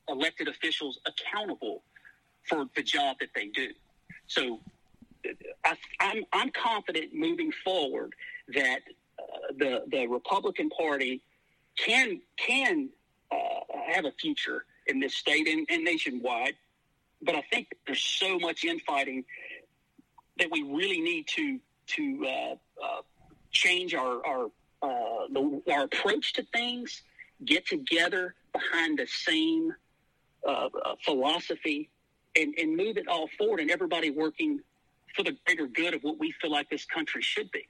elected 0.10 0.48
officials 0.48 1.00
accountable 1.06 1.84
for 2.48 2.66
the 2.76 2.84
job 2.84 3.18
that 3.20 3.30
they 3.36 3.48
do. 3.48 3.70
So 4.28 4.60
I, 5.64 5.78
I'm, 6.00 6.24
I'm 6.34 6.50
confident 6.50 7.14
moving 7.14 7.52
forward 7.64 8.14
that 8.50 8.80
uh, 9.20 9.24
the 9.58 9.84
the 9.90 10.08
Republican 10.08 10.70
Party 10.70 11.22
can 11.78 12.22
can 12.38 12.90
uh, 13.32 13.36
have 13.94 14.06
a 14.06 14.12
future 14.12 14.66
in 14.88 15.00
this 15.00 15.16
state 15.16 15.48
and, 15.48 15.66
and, 15.70 15.84
nationwide. 15.84 16.56
But 17.22 17.36
I 17.36 17.42
think 17.52 17.70
there's 17.86 18.04
so 18.04 18.38
much 18.38 18.66
infighting 18.66 19.24
that 20.38 20.50
we 20.52 20.64
really 20.64 21.00
need 21.00 21.28
to 21.28 21.60
to 21.86 22.26
uh, 22.28 22.84
uh 22.84 23.02
change 23.52 23.94
our 23.94 24.26
our 24.26 24.46
uh, 24.82 25.28
the, 25.32 25.62
our 25.72 25.84
approach 25.84 26.34
to 26.34 26.44
things, 26.52 27.04
get 27.46 27.66
together 27.66 28.36
behind 28.52 29.00
the 29.00 29.08
same 29.08 29.74
uh, 30.48 30.68
philosophy, 31.06 31.90
and, 32.36 32.54
and 32.58 32.76
move 32.76 32.98
it 32.98 33.08
all 33.08 33.30
forward, 33.38 33.60
and 33.62 33.72
everybody 33.72 34.10
working 34.10 34.60
for 35.16 35.24
the 35.24 35.38
greater 35.46 35.68
good 35.68 35.94
of 35.94 36.02
what 36.02 36.20
we 36.20 36.32
feel 36.42 36.52
like 36.52 36.70
this 36.70 36.86
country 36.86 37.22
should 37.22 37.50
be. 37.52 37.66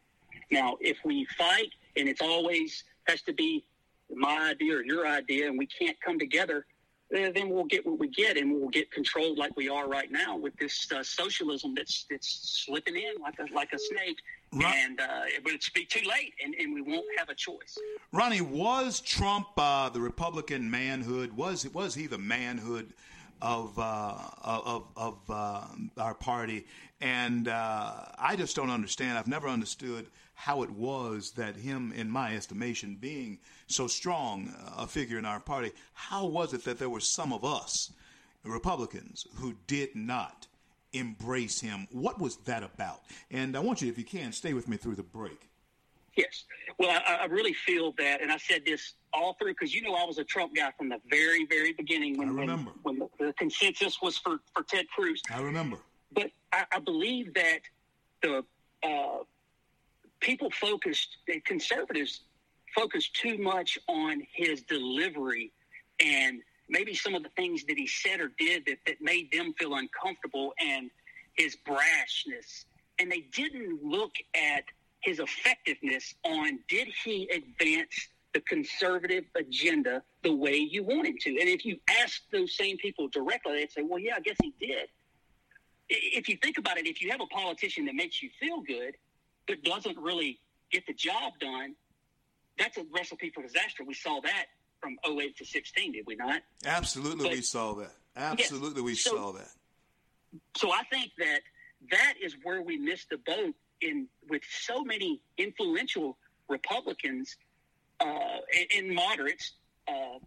Now, 0.54 0.78
if 0.80 0.98
we 1.04 1.26
fight 1.36 1.72
and 1.98 2.08
it's 2.08 2.22
always 2.22 2.84
has 3.08 3.24
to 3.24 3.34
be 3.34 3.66
my 4.14 4.52
idea 4.52 4.78
or 4.78 4.84
your 4.84 5.08
idea 5.08 5.48
and 5.48 5.58
we 5.58 5.66
can't 5.66 6.00
come 6.00 6.20
together, 6.20 6.68
then 7.10 7.50
we'll 7.50 7.64
get 7.66 7.86
what 7.86 7.98
we 8.00 8.08
get 8.08 8.38
and 8.38 8.54
we'll 8.54 8.70
get 8.70 8.92
controlled 8.92 9.40
like 9.40 9.56
we 9.58 9.68
are 9.68 9.88
right 9.88 10.12
now 10.12 10.38
with 10.38 10.56
this 10.58 10.92
uh, 10.92 11.04
socialism 11.04 11.74
that's 11.76 12.06
that's 12.10 12.64
slipping 12.66 12.96
in 12.96 13.22
like 13.22 13.38
a 13.40 13.52
like 13.54 13.72
a 13.74 13.80
snake. 13.80 14.18
Ron- 14.52 14.74
and 14.76 15.00
uh, 15.00 15.24
it 15.26 15.44
would 15.44 15.60
be 15.74 15.86
too 15.86 16.08
late, 16.08 16.34
and, 16.44 16.54
and 16.56 16.72
we 16.74 16.82
won't 16.82 17.06
have 17.18 17.30
a 17.30 17.36
choice. 17.36 17.76
Ronnie, 18.12 18.42
was 18.42 19.02
Trump 19.02 19.48
uh, 19.58 19.90
the 19.90 20.00
Republican 20.00 20.70
manhood? 20.70 21.36
Was 21.36 21.68
was 21.74 21.96
he 21.96 22.06
the 22.06 22.20
manhood 22.20 22.94
of 23.42 23.78
uh, 23.78 24.16
of 24.44 24.84
of 24.96 25.18
uh, 25.30 25.66
our 25.98 26.14
party? 26.14 26.66
And 27.02 27.48
uh, 27.48 28.06
I 28.18 28.36
just 28.36 28.56
don't 28.56 28.70
understand. 28.70 29.18
I've 29.18 29.28
never 29.28 29.48
understood 29.48 30.08
how 30.34 30.64
it 30.64 30.72
was 30.72 31.32
that 31.32 31.56
him, 31.56 31.94
in 31.96 32.10
my 32.10 32.36
estimation, 32.36 32.98
being 33.00 33.40
so 33.68 33.88
strong 33.88 34.54
a 34.78 34.88
figure 34.88 35.18
in 35.18 35.26
our 35.26 35.40
party, 35.40 35.72
how 35.94 36.26
was 36.26 36.54
it 36.54 36.64
that 36.66 36.80
there 36.80 36.90
were 36.90 37.00
some 37.00 37.32
of 37.32 37.46
us, 37.46 37.92
Republicans, 38.44 39.26
who 39.36 39.54
did 39.68 39.96
not 39.96 40.48
embrace 40.92 41.62
him? 41.62 41.88
What 41.92 42.20
was 42.20 42.38
that 42.46 42.64
about? 42.64 43.02
And 43.32 43.56
I 43.56 43.60
want 43.60 43.82
you, 43.82 43.90
if 43.90 43.98
you 43.98 44.04
can, 44.04 44.32
stay 44.32 44.54
with 44.54 44.68
me 44.68 44.78
through 44.78 44.96
the 44.96 45.04
break. 45.04 45.50
Yes. 46.16 46.44
Well, 46.78 46.90
I, 46.92 47.16
I 47.22 47.26
really 47.26 47.54
feel 47.54 47.94
that, 47.98 48.22
and 48.22 48.32
I 48.32 48.38
said 48.38 48.66
this 48.66 48.94
all 49.14 49.34
through 49.40 49.54
because 49.54 49.74
you 49.74 49.82
know 49.82 49.94
I 49.94 50.06
was 50.06 50.18
a 50.18 50.24
Trump 50.24 50.56
guy 50.56 50.72
from 50.78 50.90
the 50.90 51.00
very, 51.10 51.46
very 51.46 51.74
beginning. 51.74 52.18
When, 52.18 52.30
I 52.30 52.32
remember 52.32 52.72
when, 52.84 53.00
when 53.00 53.10
the, 53.20 53.26
the 53.28 53.34
consensus 53.34 54.02
was 54.02 54.18
for 54.18 54.40
for 54.54 54.64
Ted 54.64 54.88
Cruz. 54.90 55.22
I 55.34 55.42
remember. 55.42 55.78
But 56.12 56.30
I, 56.52 56.66
I 56.72 56.80
believe 56.80 57.34
that 57.34 57.60
the 58.22 58.44
uh, 58.84 59.24
people 60.24 60.50
focused, 60.50 61.18
conservatives 61.46 62.22
focused 62.76 63.14
too 63.14 63.38
much 63.38 63.78
on 63.88 64.24
his 64.34 64.64
delivery 64.64 65.52
and 66.04 66.42
maybe 66.70 66.96
some 66.96 67.14
of 67.14 67.22
the 67.22 67.30
things 67.36 67.64
that 67.66 67.78
he 67.78 67.86
said 67.86 68.20
or 68.20 68.32
did 68.40 68.66
that, 68.66 68.78
that 68.88 69.00
made 69.02 69.32
them 69.32 69.54
feel 69.60 69.76
uncomfortable 69.76 70.54
and 70.60 70.90
his 71.36 71.56
brashness. 71.68 72.66
And 73.00 73.12
they 73.12 73.26
didn't 73.32 73.84
look 73.84 74.14
at 74.34 74.64
his 75.02 75.20
effectiveness 75.20 76.16
on 76.24 76.60
did 76.70 76.88
he 77.04 77.30
advance 77.30 78.08
the 78.34 78.40
conservative 78.42 79.26
agenda 79.36 80.02
the 80.24 80.34
way 80.34 80.56
you 80.56 80.84
want 80.84 81.06
him 81.06 81.18
to? 81.20 81.30
And 81.30 81.50
if 81.50 81.66
you 81.66 81.78
ask 82.02 82.22
those 82.32 82.56
same 82.56 82.78
people 82.78 83.10
directly, 83.10 83.54
they'd 83.54 83.72
say, 83.72 83.84
well, 83.84 84.00
yeah, 84.00 84.14
I 84.16 84.22
guess 84.22 84.38
he 84.42 84.54
did 84.60 84.88
if 85.90 86.30
you 86.30 86.38
think 86.42 86.58
about 86.58 86.78
it, 86.78 86.88
if 86.88 87.02
you 87.02 87.12
have 87.12 87.22
a 87.22 87.28
politician 87.28 87.86
that 87.86 87.96
makes 87.96 88.22
you 88.22 88.30
feel 88.40 88.62
good, 88.62 88.96
but 89.48 89.64
doesn't 89.64 89.98
really 89.98 90.40
get 90.72 90.86
the 90.88 90.94
job 90.94 91.34
done, 91.40 91.76
that's 92.58 92.78
a 92.78 92.86
recipe 92.94 93.32
for 93.34 93.44
disaster. 93.44 93.84
We 93.86 93.94
saw 93.94 94.22
that 94.22 94.46
from 94.80 94.98
08 95.08 95.38
to 95.38 95.46
16, 95.46 95.94
did 95.94 96.06
we 96.06 96.16
not? 96.16 96.42
Absolutely, 96.66 97.30
but, 97.30 97.34
we 97.34 97.42
saw 97.42 97.74
that. 97.76 97.92
Absolutely, 98.16 98.82
we 98.82 98.96
so, 98.96 99.16
saw 99.16 99.32
that. 99.34 99.50
So 100.58 100.72
I 100.72 100.84
think 100.92 101.12
that 101.18 101.42
that 101.92 102.14
is 102.22 102.36
where 102.44 102.62
we 102.62 102.78
missed 102.78 103.10
the 103.10 103.18
boat 103.18 103.56
in 103.82 104.08
with 104.30 104.42
so 104.50 104.84
many 104.84 105.20
influential 105.38 106.18
Republicans 106.48 107.36
uh, 108.00 108.06
and, 108.06 108.86
and 108.86 108.96
moderates 108.96 109.54
uh, 109.88 110.20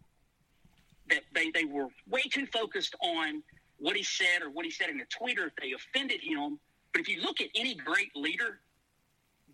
that 1.08 1.22
they, 1.34 1.50
they 1.50 1.64
were 1.64 1.88
way 2.08 2.22
too 2.30 2.46
focused 2.46 2.94
on– 3.02 3.42
what 3.78 3.96
he 3.96 4.02
said 4.02 4.42
or 4.42 4.50
what 4.50 4.64
he 4.64 4.70
said 4.70 4.88
in 4.88 5.00
a 5.00 5.04
tweet 5.06 5.38
or 5.38 5.46
if 5.46 5.56
they 5.60 5.72
offended 5.72 6.20
him. 6.22 6.58
But 6.92 7.00
if 7.00 7.08
you 7.08 7.20
look 7.20 7.40
at 7.40 7.48
any 7.54 7.74
great 7.74 8.14
leader, 8.16 8.60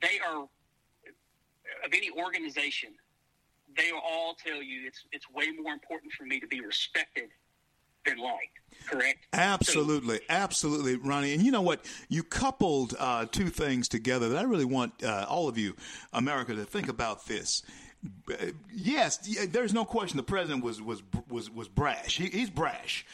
they 0.02 0.18
are 0.18 0.42
of 1.84 1.92
any 1.92 2.10
organization, 2.10 2.90
they 3.76 3.90
all 3.92 4.34
tell 4.34 4.62
you 4.62 4.86
it's 4.86 5.04
it's 5.12 5.30
way 5.30 5.46
more 5.62 5.72
important 5.72 6.12
for 6.12 6.24
me 6.24 6.40
to 6.40 6.46
be 6.46 6.60
respected 6.60 7.30
than 8.04 8.18
liked. 8.18 8.58
Correct. 8.86 9.26
Absolutely, 9.32 10.16
so, 10.16 10.22
absolutely, 10.28 10.96
Ronnie. 10.96 11.34
And 11.34 11.42
you 11.42 11.52
know 11.52 11.62
what? 11.62 11.84
You 12.08 12.22
coupled 12.22 12.94
uh, 12.98 13.26
two 13.30 13.48
things 13.48 13.88
together 13.88 14.28
that 14.30 14.38
I 14.38 14.42
really 14.42 14.64
want 14.64 15.04
uh, 15.04 15.26
all 15.28 15.48
of 15.48 15.56
you, 15.56 15.76
America, 16.12 16.54
to 16.54 16.64
think 16.64 16.88
about 16.88 17.26
this. 17.26 17.62
Yes, 18.74 19.18
there's 19.48 19.72
no 19.72 19.84
question 19.84 20.16
the 20.16 20.24
president 20.24 20.64
was 20.64 20.82
was 20.82 21.02
was 21.28 21.50
was 21.50 21.68
brash. 21.68 22.16
He, 22.16 22.26
he's 22.26 22.50
brash, 22.50 23.06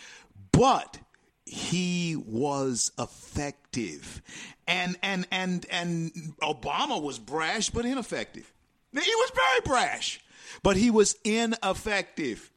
but 0.51 0.99
he 1.45 2.17
was 2.17 2.93
effective. 2.99 4.23
And 4.69 4.97
and 5.03 5.27
and 5.33 5.67
and 5.71 6.13
Obama 6.43 7.03
was 7.03 7.19
brash 7.19 7.71
but 7.71 7.85
ineffective. 7.87 8.53
He 8.93 8.99
was 8.99 9.33
very 9.35 9.61
brash, 9.65 10.21
but 10.63 10.77
he 10.77 10.91
was 10.91 11.17
ineffective 11.25 12.51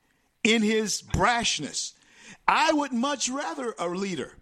in 0.43 0.61
his 0.61 1.01
brashness. 1.01 1.93
I 2.47 2.73
would 2.73 2.91
much 2.91 3.29
rather 3.29 3.73
a 3.79 3.87
leader 3.87 4.37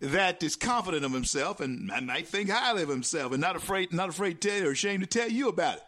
that 0.00 0.42
is 0.42 0.56
confident 0.56 1.04
of 1.04 1.12
himself 1.12 1.60
and 1.60 1.86
might 2.06 2.28
think 2.28 2.50
highly 2.50 2.82
of 2.82 2.88
himself 2.88 3.32
and 3.32 3.40
not 3.40 3.56
afraid, 3.56 3.92
not 3.92 4.08
afraid 4.08 4.40
to 4.42 4.66
or 4.66 4.72
ashamed 4.72 5.02
to 5.02 5.18
tell 5.18 5.30
you 5.30 5.48
about 5.48 5.78
it, 5.78 5.84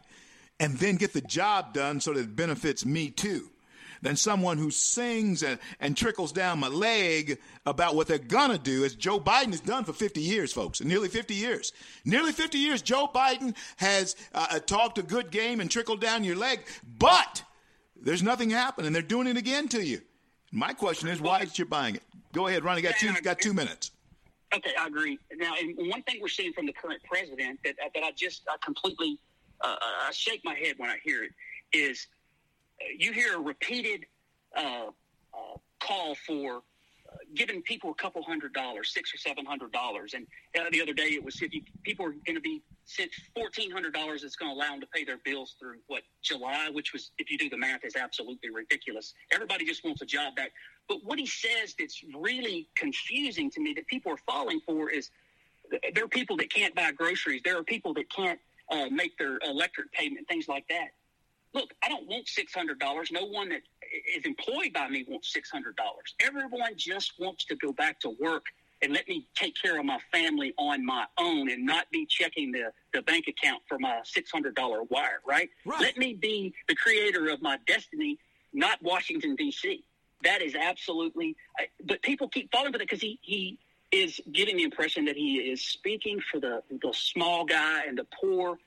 and 0.61 0.79
then 0.79 0.97
get 0.97 1.13
the 1.13 1.21
job 1.21 1.75
done 1.75 2.01
so 2.01 2.13
that 2.13 2.21
it 2.21 2.37
benefits 2.37 2.87
me 2.87 3.11
too 3.11 3.51
than 4.03 4.17
someone 4.17 4.59
who 4.59 4.71
sings 4.71 5.43
and, 5.43 5.59
and 5.81 5.97
trickles 5.97 6.33
down 6.33 6.59
my 6.59 6.69
leg 6.69 7.39
about 7.67 7.95
what 7.95 8.07
they're 8.07 8.19
going 8.19 8.51
to 8.51 8.59
do, 8.59 8.85
as 8.85 8.95
Joe 8.95 9.21
Biden 9.21 9.51
has 9.51 9.61
done 9.61 9.85
for 9.85 9.93
50 9.93 10.21
years, 10.21 10.53
folks, 10.53 10.83
nearly 10.83 11.09
50 11.09 11.35
years. 11.35 11.73
Nearly 12.05 12.33
50 12.33 12.59
years, 12.59 12.83
Joe 12.83 13.09
Biden 13.13 13.55
has 13.77 14.17
uh, 14.35 14.47
uh, 14.51 14.59
talked 14.61 14.99
a 14.99 15.03
good 15.03 15.31
game 15.31 15.61
and 15.61 15.71
trickled 15.71 16.01
down 16.01 16.25
your 16.25 16.37
leg, 16.37 16.61
but 16.99 17.43
there's 18.01 18.23
nothing 18.23 18.51
happening. 18.51 18.93
They're 18.93 19.03
doing 19.03 19.27
it 19.27 19.37
again 19.37 19.69
to 19.69 19.85
you. 19.85 20.01
My 20.53 20.73
question 20.73 21.09
is, 21.09 21.21
why 21.21 21.41
is 21.41 21.59
you 21.59 21.67
buying 21.67 21.97
it? 21.97 22.03
Go 22.33 22.47
ahead, 22.47 22.65
Ronnie. 22.65 22.83
Got 22.83 22.95
two. 22.99 23.13
Got 23.23 23.41
two 23.41 23.53
minutes. 23.53 23.91
Okay, 24.55 24.71
I 24.79 24.87
agree. 24.87 25.19
Now, 25.37 25.55
and 25.61 25.77
one 25.91 26.03
thing 26.03 26.19
we're 26.23 26.29
seeing 26.29 26.53
from 26.53 26.67
the 26.67 26.73
current 26.73 27.03
president 27.05 27.61
that 27.65 27.75
that 27.95 28.03
I 28.03 28.13
just 28.17 28.43
I 28.49 28.57
completely 28.65 29.19
uh, 29.61 29.77
I 30.07 30.11
shake 30.13 30.43
my 30.45 30.55
head 30.55 30.75
when 30.79 30.89
I 30.89 30.97
hear 31.03 31.25
it 31.25 31.33
is 31.73 32.07
you 32.97 33.13
hear 33.13 33.37
a 33.37 33.41
repeated 33.41 34.07
uh, 34.57 34.87
uh, 35.35 35.57
call 35.81 36.15
for 36.15 36.57
uh, 36.57 37.17
giving 37.35 37.63
people 37.63 37.91
a 37.91 37.95
couple 37.95 38.23
hundred 38.23 38.53
dollars, 38.53 38.93
six 38.93 39.15
or 39.15 39.19
seven 39.19 39.45
hundred 39.45 39.73
dollars. 39.73 40.15
And 40.15 40.27
uh, 40.59 40.69
the 40.71 40.83
other 40.83 40.93
day 40.93 41.11
it 41.15 41.25
was 41.25 41.41
if 41.43 41.55
you, 41.55 41.63
people 41.83 42.07
are 42.07 42.15
going 42.27 42.37
to 42.37 42.41
be 42.41 42.63
sent 42.85 43.11
fourteen 43.35 43.71
hundred 43.71 43.95
dollars, 43.95 44.25
it's 44.25 44.37
going 44.37 44.53
to 44.53 44.57
allow 44.57 44.71
them 44.71 44.81
to 44.81 44.87
pay 44.89 45.05
their 45.05 45.19
bills 45.25 45.57
through 45.59 45.77
what 45.87 46.03
July, 46.23 46.69
which 46.73 46.93
was, 46.93 47.11
if 47.19 47.31
you 47.31 47.39
do 47.39 47.49
the 47.49 47.57
math, 47.57 47.85
is 47.85 47.97
absolutely 47.97 48.51
ridiculous. 48.51 49.15
Everybody 49.33 49.65
just 49.65 49.85
wants 49.85 50.03
a 50.03 50.07
job 50.07 50.37
back. 50.37 50.53
But 50.89 50.99
what 51.05 51.19
he 51.19 51.27
says 51.27 51.75
that's 51.79 52.03
really 52.15 52.69
confusing 52.77 53.51
to 53.53 53.61
me 53.61 53.75
that 53.75 53.87
people 53.87 54.13
are 54.13 54.19
falling 54.19 54.61
for 54.67 54.91
is 54.91 55.11
there 55.95 56.05
are 56.05 56.09
people 56.09 56.37
that 56.39 56.51
can't 56.51 56.75
buy 56.75 56.93
groceries. 56.93 57.43
There 57.45 57.59
are 57.59 57.63
people 57.63 57.93
that 57.95 58.11
can't 58.11 58.39
uh, 58.71 58.87
make 58.91 59.19
their 59.19 59.39
electric 59.47 59.93
payment, 59.93 60.27
things 60.29 60.49
like 60.49 60.67
that 60.69 60.89
look, 61.55 61.73
I 61.83 61.89
don't 61.89 62.07
want 62.07 62.27
$600. 62.27 63.13
No 63.13 63.25
one 63.25 63.49
that 63.51 63.63
is 64.17 64.25
employed 64.25 64.73
by 64.75 64.89
me 64.89 65.05
wants 65.09 65.35
$600. 65.35 65.73
Everyone 66.21 66.73
just 66.77 67.15
wants 67.19 67.45
to 67.47 67.57
go 67.57 67.73
back 67.73 68.01
to 68.01 68.11
work 68.21 68.45
and 68.83 68.93
let 68.93 69.09
me 69.09 69.27
take 69.35 69.55
care 69.61 69.79
of 69.79 69.85
my 69.85 69.99
family 70.13 70.55
on 70.57 70.85
my 70.85 71.05
own 71.19 71.51
and 71.51 71.67
not 71.67 71.91
be 71.91 72.07
checking 72.07 72.53
the, 72.53 72.71
the 72.95 73.03
bank 73.03 73.27
account 73.27 73.63
for 73.69 73.79
my 73.79 74.01
$600 74.05 74.91
wire, 74.91 75.21
right? 75.27 75.49
right? 75.65 75.81
Let 75.81 75.97
me 75.97 76.15
be 76.15 76.55
the 76.69 76.77
creator 76.77 77.29
of 77.29 77.43
my 77.43 77.59
destiny, 77.67 78.19
not 78.53 78.81
Washington, 78.83 79.35
D.C. 79.35 79.83
That 80.23 80.43
is 80.43 80.55
absolutely, 80.55 81.37
but 81.85 82.03
people 82.03 82.29
keep 82.29 82.53
falling 82.53 82.73
for 82.73 82.79
that 82.79 82.89
because 82.89 83.01
he, 83.01 83.19
he 83.23 83.59
is 83.91 84.21
giving 84.33 84.57
the 84.57 84.65
impression 84.65 85.05
that 85.07 85.17
he 85.17 85.37
is 85.37 85.63
speaking 85.63 86.21
for 86.31 86.39
the, 86.41 86.63
the 86.71 86.93
small 86.93 87.45
guy 87.45 87.85
and 87.87 87.99
the 87.99 88.07
poor 88.21 88.59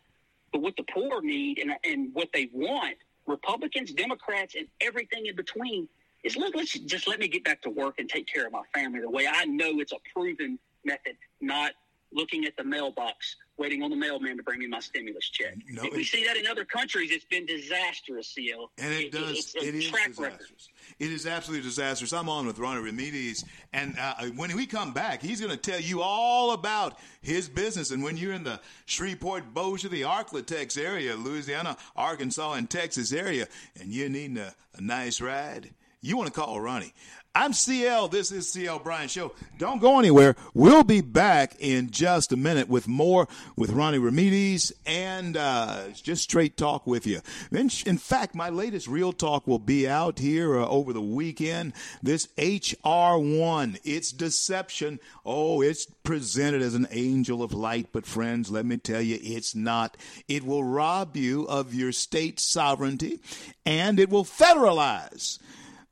but 0.51 0.62
what 0.62 0.75
the 0.75 0.84
poor 0.84 1.22
need 1.22 1.60
and, 1.60 1.74
and 1.84 2.13
what 2.13 2.29
they 2.34 2.50
want, 2.53 2.98
Republicans, 3.27 3.93
Democrats, 3.93 4.55
and 4.55 4.67
everything 4.79 5.25
in 5.27 5.36
between, 5.36 5.88
is 6.24 6.38
look, 6.38 6.55
let's 6.55 6.72
just 6.72 7.08
let 7.08 7.20
me 7.20 7.27
get 7.27 7.43
back 7.43 7.62
to 7.62 7.70
work 7.70 7.96
and 8.00 8.10
take 8.10 8.27
care 8.27 8.46
of 8.46 8.51
my 8.51 8.62
family 8.74 9.00
the 9.01 9.10
way 9.10 9.27
I 9.27 9.46
know 9.46 9.79
it's 9.79 9.91
a 9.91 9.98
proven 10.13 10.60
method, 10.86 11.15
not 11.39 11.72
looking 12.13 12.46
at 12.46 12.56
the 12.58 12.63
mailbox, 12.63 13.36
waiting 13.58 13.84
on 13.84 13.89
the 13.89 13.96
mailman 13.96 14.38
to 14.38 14.44
bring 14.44 14.60
me 14.60 14.68
my 14.68 14.80
stimulus 14.80 15.30
check. 15.30 15.56
No, 15.70 15.84
if 15.84 15.94
we 15.94 16.03
see 16.03 16.25
that 16.25 16.38
in 16.38 16.48
other 16.48 16.65
countries, 16.65 17.12
it's 17.12 17.25
been 17.25 17.46
disastrous, 17.46 18.27
CL. 18.30 18.72
And 18.77 18.94
it, 18.94 19.06
it 19.06 19.12
does. 19.12 19.38
It's 19.38 19.56
it 19.56 19.75
is 19.75 19.86
disastrous. 19.86 20.20
Record. 20.20 20.39
It 21.00 21.12
is 21.12 21.27
absolutely 21.27 21.68
disastrous. 21.68 22.13
I'm 22.13 22.30
on 22.30 22.48
with 22.48 22.60
Ronnie 22.60 22.82
Remedies, 22.82 23.46
and 23.74 23.98
uh, 24.00 24.25
when 24.36 24.56
we 24.56 24.65
come 24.65 24.94
back, 24.94 25.22
he's 25.22 25.39
going 25.39 25.51
to 25.51 25.58
tell 25.58 25.80
you 25.80 26.01
all 26.01 26.51
about 26.51 26.98
his 27.22 27.48
business. 27.48 27.91
And 27.91 28.03
when 28.03 28.18
you're 28.18 28.34
in 28.34 28.44
the 28.44 28.60
Shreveport, 28.86 29.53
Bossier, 29.53 29.89
the 29.89 30.01
Arklatex 30.01 30.77
area, 30.77 31.15
Louisiana, 31.15 31.77
Arkansas, 31.96 32.53
and 32.53 32.70
Texas 32.70 33.13
area, 33.13 33.48
and 33.80 33.91
you're 33.91 34.10
needing 34.10 34.38
a, 34.38 34.53
a 34.75 34.81
nice 34.81 35.22
ride, 35.22 35.74
you 36.01 36.18
want 36.18 36.33
to 36.33 36.33
call 36.33 36.59
Ronnie. 36.59 36.94
I'm 37.33 37.53
CL. 37.53 38.09
This 38.09 38.29
is 38.33 38.51
CL 38.51 38.79
Bryant 38.79 39.09
Show. 39.09 39.31
Don't 39.57 39.79
go 39.79 40.00
anywhere. 40.00 40.35
We'll 40.53 40.83
be 40.83 41.00
back 41.00 41.55
in 41.59 41.89
just 41.89 42.33
a 42.33 42.35
minute 42.35 42.67
with 42.67 42.89
more 42.89 43.25
with 43.55 43.70
Ronnie 43.72 44.00
Remedies 44.00 44.74
and 44.85 45.37
uh, 45.37 45.91
just 45.94 46.24
straight 46.24 46.57
talk 46.57 46.85
with 46.85 47.07
you. 47.07 47.22
In, 47.50 47.70
in 47.85 47.98
fact, 47.98 48.35
my 48.35 48.50
latest 48.50 48.89
Real 48.89 49.13
Talk 49.13 49.48
will 49.48 49.59
be 49.59 49.87
out 49.87 50.20
here 50.20 50.59
uh, 50.59 50.67
over 50.67 50.91
the 50.91 51.01
weekend. 51.01 51.72
This 52.03 52.27
HR1, 52.37 53.79
it's 53.85 54.11
deception. 54.11 55.00
Oh, 55.25 55.61
it's 55.61 55.85
presented 55.85 56.61
as 56.61 56.75
an 56.75 56.87
angel 56.91 57.44
of 57.44 57.53
light, 57.53 57.87
but 57.94 58.05
friends, 58.05 58.51
let 58.51 58.65
me 58.65 58.75
tell 58.75 59.01
you, 59.01 59.17
it's 59.22 59.55
not. 59.55 59.96
It 60.27 60.44
will 60.44 60.65
rob 60.65 61.15
you 61.15 61.48
of 61.48 61.74
your 61.74 61.94
state 61.94 62.41
sovereignty 62.41 63.22
and 63.65 64.01
it 64.01 64.09
will 64.09 64.25
federalize 64.25 65.39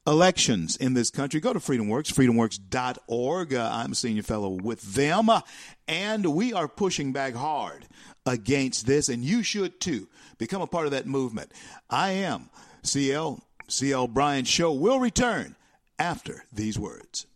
elections 0.10 0.76
in 0.76 0.96
this 0.96 1.12
country. 1.12 1.40
Go 1.40 1.54
to 1.54 1.60
FreedomWorks, 1.60 2.12
freedomworks.org. 2.12 3.54
Uh, 3.54 3.70
I'm 3.72 3.92
a 3.92 3.96
senior 3.96 4.24
fellow 4.24 4.50
with 4.50 4.82
them, 4.82 5.30
uh, 5.30 5.42
and 5.88 6.26
we 6.26 6.52
are 6.52 6.68
pushing 6.68 7.14
back 7.14 7.36
hard 7.36 7.88
against 8.26 8.88
this, 8.88 9.08
and 9.08 9.24
you 9.24 9.44
should 9.44 9.80
too. 9.80 10.08
Become 10.38 10.62
a 10.62 10.68
part 10.68 10.86
of 10.86 10.92
that 10.92 11.06
movement. 11.06 11.52
I 11.90 12.12
am 12.12 12.50
CL, 12.82 13.44
CL 13.68 14.08
Bryant 14.08 14.48
Show 14.48 14.74
will 14.74 15.00
return 15.00 15.56
after 16.00 16.44
these 16.52 16.80
words. 16.80 17.28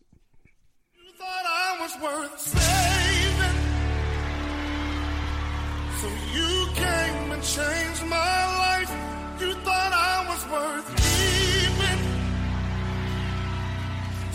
So 6.01 6.09
you 6.33 6.67
came 6.73 7.31
and 7.31 7.43
changed 7.43 8.05
my 8.07 8.57
life. 8.57 9.12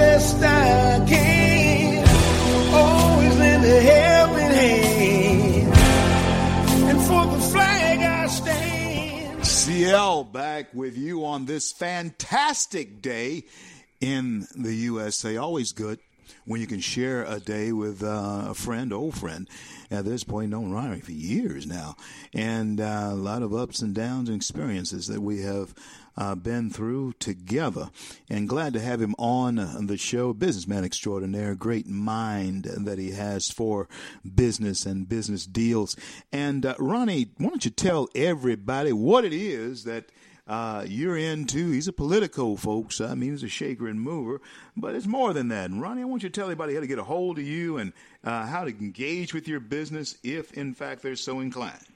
best 0.00 0.36
I 0.42 1.04
can. 1.06 2.08
Always 2.74 3.38
lend 3.38 3.64
a 3.64 3.80
helping 3.92 4.54
hand. 4.62 5.74
And 6.88 7.00
for 7.08 7.24
the 7.34 7.42
flag 7.52 7.98
I 8.00 8.26
stand. 8.26 9.46
CL 9.46 10.24
back 10.24 10.72
with 10.72 10.96
you 10.96 11.24
on 11.26 11.44
this 11.44 11.72
fantastic 11.72 13.02
day 13.02 13.44
in 14.00 14.46
the 14.56 14.74
USA. 14.74 15.36
Always 15.36 15.72
good 15.72 15.98
when 16.44 16.60
you 16.60 16.66
can 16.66 16.80
share 16.80 17.24
a 17.24 17.40
day 17.40 17.72
with 17.72 18.02
uh, 18.02 18.46
a 18.48 18.54
friend, 18.54 18.92
old 18.92 19.16
friend. 19.16 19.48
At 19.90 20.04
this 20.04 20.22
point, 20.22 20.50
known 20.50 20.70
Ronnie 20.70 21.00
for 21.00 21.10
years 21.10 21.66
now, 21.66 21.96
and 22.32 22.80
uh, 22.80 23.08
a 23.10 23.14
lot 23.14 23.42
of 23.42 23.52
ups 23.52 23.82
and 23.82 23.92
downs 23.92 24.28
and 24.28 24.36
experiences 24.36 25.08
that 25.08 25.20
we 25.20 25.42
have 25.42 25.74
uh, 26.16 26.34
been 26.34 26.70
through 26.70 27.14
together. 27.14 27.90
And 28.28 28.48
glad 28.48 28.72
to 28.74 28.80
have 28.80 29.00
him 29.00 29.14
on 29.18 29.86
the 29.86 29.96
show. 29.96 30.32
Businessman 30.32 30.84
extraordinaire, 30.84 31.54
great 31.54 31.86
mind 31.88 32.64
that 32.64 32.98
he 32.98 33.12
has 33.12 33.50
for 33.50 33.88
business 34.34 34.86
and 34.86 35.08
business 35.08 35.46
deals. 35.46 35.96
And 36.32 36.64
uh, 36.66 36.74
Ronnie, 36.78 37.30
why 37.38 37.48
don't 37.48 37.64
you 37.64 37.70
tell 37.70 38.08
everybody 38.14 38.92
what 38.92 39.24
it 39.24 39.32
is 39.32 39.84
that 39.84 40.12
uh, 40.50 40.84
you're 40.84 41.16
into. 41.16 41.70
He's 41.70 41.86
a 41.86 41.92
political, 41.92 42.56
folks. 42.56 43.00
I 43.00 43.14
mean, 43.14 43.30
he's 43.30 43.44
a 43.44 43.48
shaker 43.48 43.86
and 43.86 44.00
mover, 44.00 44.40
but 44.76 44.96
it's 44.96 45.06
more 45.06 45.32
than 45.32 45.46
that. 45.48 45.70
And 45.70 45.80
Ronnie, 45.80 46.02
I 46.02 46.04
want 46.06 46.24
you 46.24 46.28
to 46.28 46.32
tell 46.32 46.46
everybody 46.46 46.74
how 46.74 46.80
to 46.80 46.88
get 46.88 46.98
a 46.98 47.04
hold 47.04 47.38
of 47.38 47.44
you 47.44 47.78
and 47.78 47.92
uh, 48.24 48.46
how 48.46 48.64
to 48.64 48.70
engage 48.70 49.32
with 49.32 49.46
your 49.46 49.60
business 49.60 50.18
if, 50.24 50.52
in 50.54 50.74
fact, 50.74 51.02
they're 51.02 51.14
so 51.14 51.38
inclined. 51.38 51.86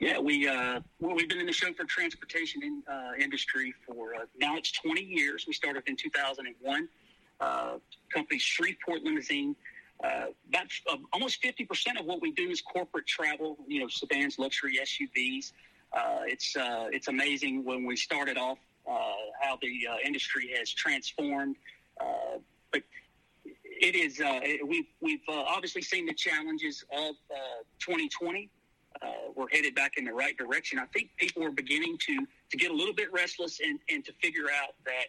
Yeah, 0.00 0.18
we 0.18 0.48
uh, 0.48 0.80
well, 1.00 1.14
we've 1.16 1.28
been 1.28 1.40
in 1.40 1.46
the 1.46 1.52
chauffeur 1.52 1.84
transportation 1.84 2.62
in, 2.62 2.82
uh, 2.90 3.12
industry 3.20 3.74
for 3.86 4.14
uh, 4.14 4.20
now 4.40 4.56
it's 4.56 4.72
20 4.72 5.02
years. 5.02 5.44
We 5.46 5.52
started 5.52 5.82
in 5.86 5.96
2001. 5.96 6.88
Uh, 7.40 7.76
company 8.12 8.38
Shreveport 8.38 9.02
Limousine. 9.02 9.54
Uh, 10.02 10.26
about 10.48 10.68
uh, 10.88 10.96
almost 11.12 11.42
50% 11.42 11.98
of 11.98 12.06
what 12.06 12.22
we 12.22 12.30
do 12.32 12.48
is 12.48 12.62
corporate 12.62 13.06
travel. 13.06 13.58
You 13.66 13.80
know, 13.80 13.88
sedans, 13.88 14.38
luxury 14.38 14.78
SUVs. 14.80 15.52
Uh, 15.92 16.20
it's 16.26 16.56
uh, 16.56 16.88
it's 16.92 17.08
amazing 17.08 17.64
when 17.64 17.84
we 17.84 17.96
started 17.96 18.36
off 18.36 18.58
uh, 18.86 18.92
how 19.40 19.58
the 19.60 19.86
industry 20.04 20.50
has 20.56 20.72
transformed. 20.72 21.56
But 22.72 22.82
it 23.44 23.94
is 23.94 24.20
we've 24.66 24.86
we've 25.00 25.20
obviously 25.28 25.82
seen 25.82 26.06
the 26.06 26.14
challenges 26.14 26.84
of 26.92 27.14
uh, 27.30 27.62
2020. 27.78 28.50
Uh, 29.00 29.06
we're 29.36 29.48
headed 29.52 29.74
back 29.74 29.92
in 29.96 30.04
the 30.04 30.12
right 30.12 30.36
direction. 30.36 30.78
I 30.78 30.86
think 30.86 31.10
people 31.16 31.44
are 31.44 31.50
beginning 31.50 31.98
to 32.06 32.26
to 32.50 32.56
get 32.56 32.70
a 32.70 32.74
little 32.74 32.94
bit 32.94 33.12
restless 33.12 33.60
and, 33.60 33.78
and 33.88 34.04
to 34.04 34.12
figure 34.20 34.46
out 34.62 34.74
that 34.84 35.06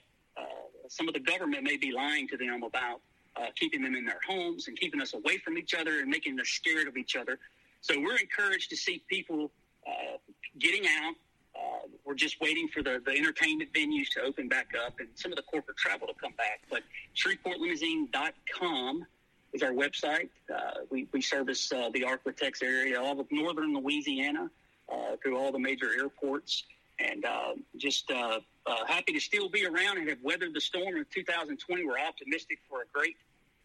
some 0.89 1.08
of 1.08 1.13
the 1.13 1.20
government 1.20 1.63
may 1.63 1.78
be 1.78 1.92
lying 1.92 2.28
to 2.28 2.36
them 2.36 2.63
about 2.63 3.02
uh, 3.36 3.46
keeping 3.56 3.82
them 3.82 3.96
in 3.96 4.06
their 4.06 4.20
homes 4.28 4.68
and 4.68 4.78
keeping 4.78 5.00
us 5.00 5.13
away 5.13 5.38
from 5.38 5.58
each 5.58 5.74
other 5.74 6.00
and 6.00 6.10
making 6.10 6.39
us 6.39 6.48
scared 6.48 6.88
of 6.88 6.98
each 6.98 7.15
other. 7.15 7.39
So 7.82 8.00
we're 8.00 8.18
encouraged 8.18 8.70
to 8.72 8.76
see 8.76 9.04
people 9.08 9.52
uh, 9.88 10.18
getting 10.58 10.86
out. 10.86 11.15
Uh, 11.56 11.88
we're 12.06 12.15
just 12.15 12.39
waiting 12.39 12.67
for 12.67 12.82
the, 12.82 13.02
the 13.06 13.12
entertainment 13.12 13.71
venues 13.73 14.10
to 14.10 14.21
open 14.21 14.47
back 14.47 14.67
up 14.86 14.99
and 14.99 15.10
some 15.15 15.32
of 15.32 15.36
the 15.36 15.43
corporate 15.43 15.78
travel 15.78 16.08
to 16.08 16.13
come 16.13 16.34
back. 16.38 16.62
But 16.69 16.84
ShreveportLimousine.com 17.15 19.06
is 19.54 19.63
our 19.63 19.71
website. 19.71 20.30
Uh, 20.54 20.82
we, 20.89 21.08
we 21.12 21.21
service 21.21 21.71
uh, 21.71 21.89
the 21.93 22.02
Arklatex 22.02 22.63
area, 22.63 23.02
all 23.02 23.19
of 23.19 23.28
northern 23.32 23.73
Louisiana, 23.75 24.49
uh, 24.91 25.15
through 25.21 25.38
all 25.38 25.52
the 25.52 25.60
major 25.60 25.89
airports. 25.97 26.63
And 26.99 27.25
uh, 27.25 27.54
just 27.78 28.12
uh, 28.12 28.39
happy 28.88 29.13
to 29.13 29.19
still 29.19 29.49
be 29.49 29.65
around 29.65 29.97
and 29.97 30.10
have 30.10 30.19
weathered 30.21 30.54
the 30.54 30.62
storm 30.62 30.97
of 30.97 31.10
2020. 31.10 31.86
We're 31.86 31.99
optimistic 31.99 32.60
for 32.69 32.82
a 32.82 32.86
great 32.93 33.15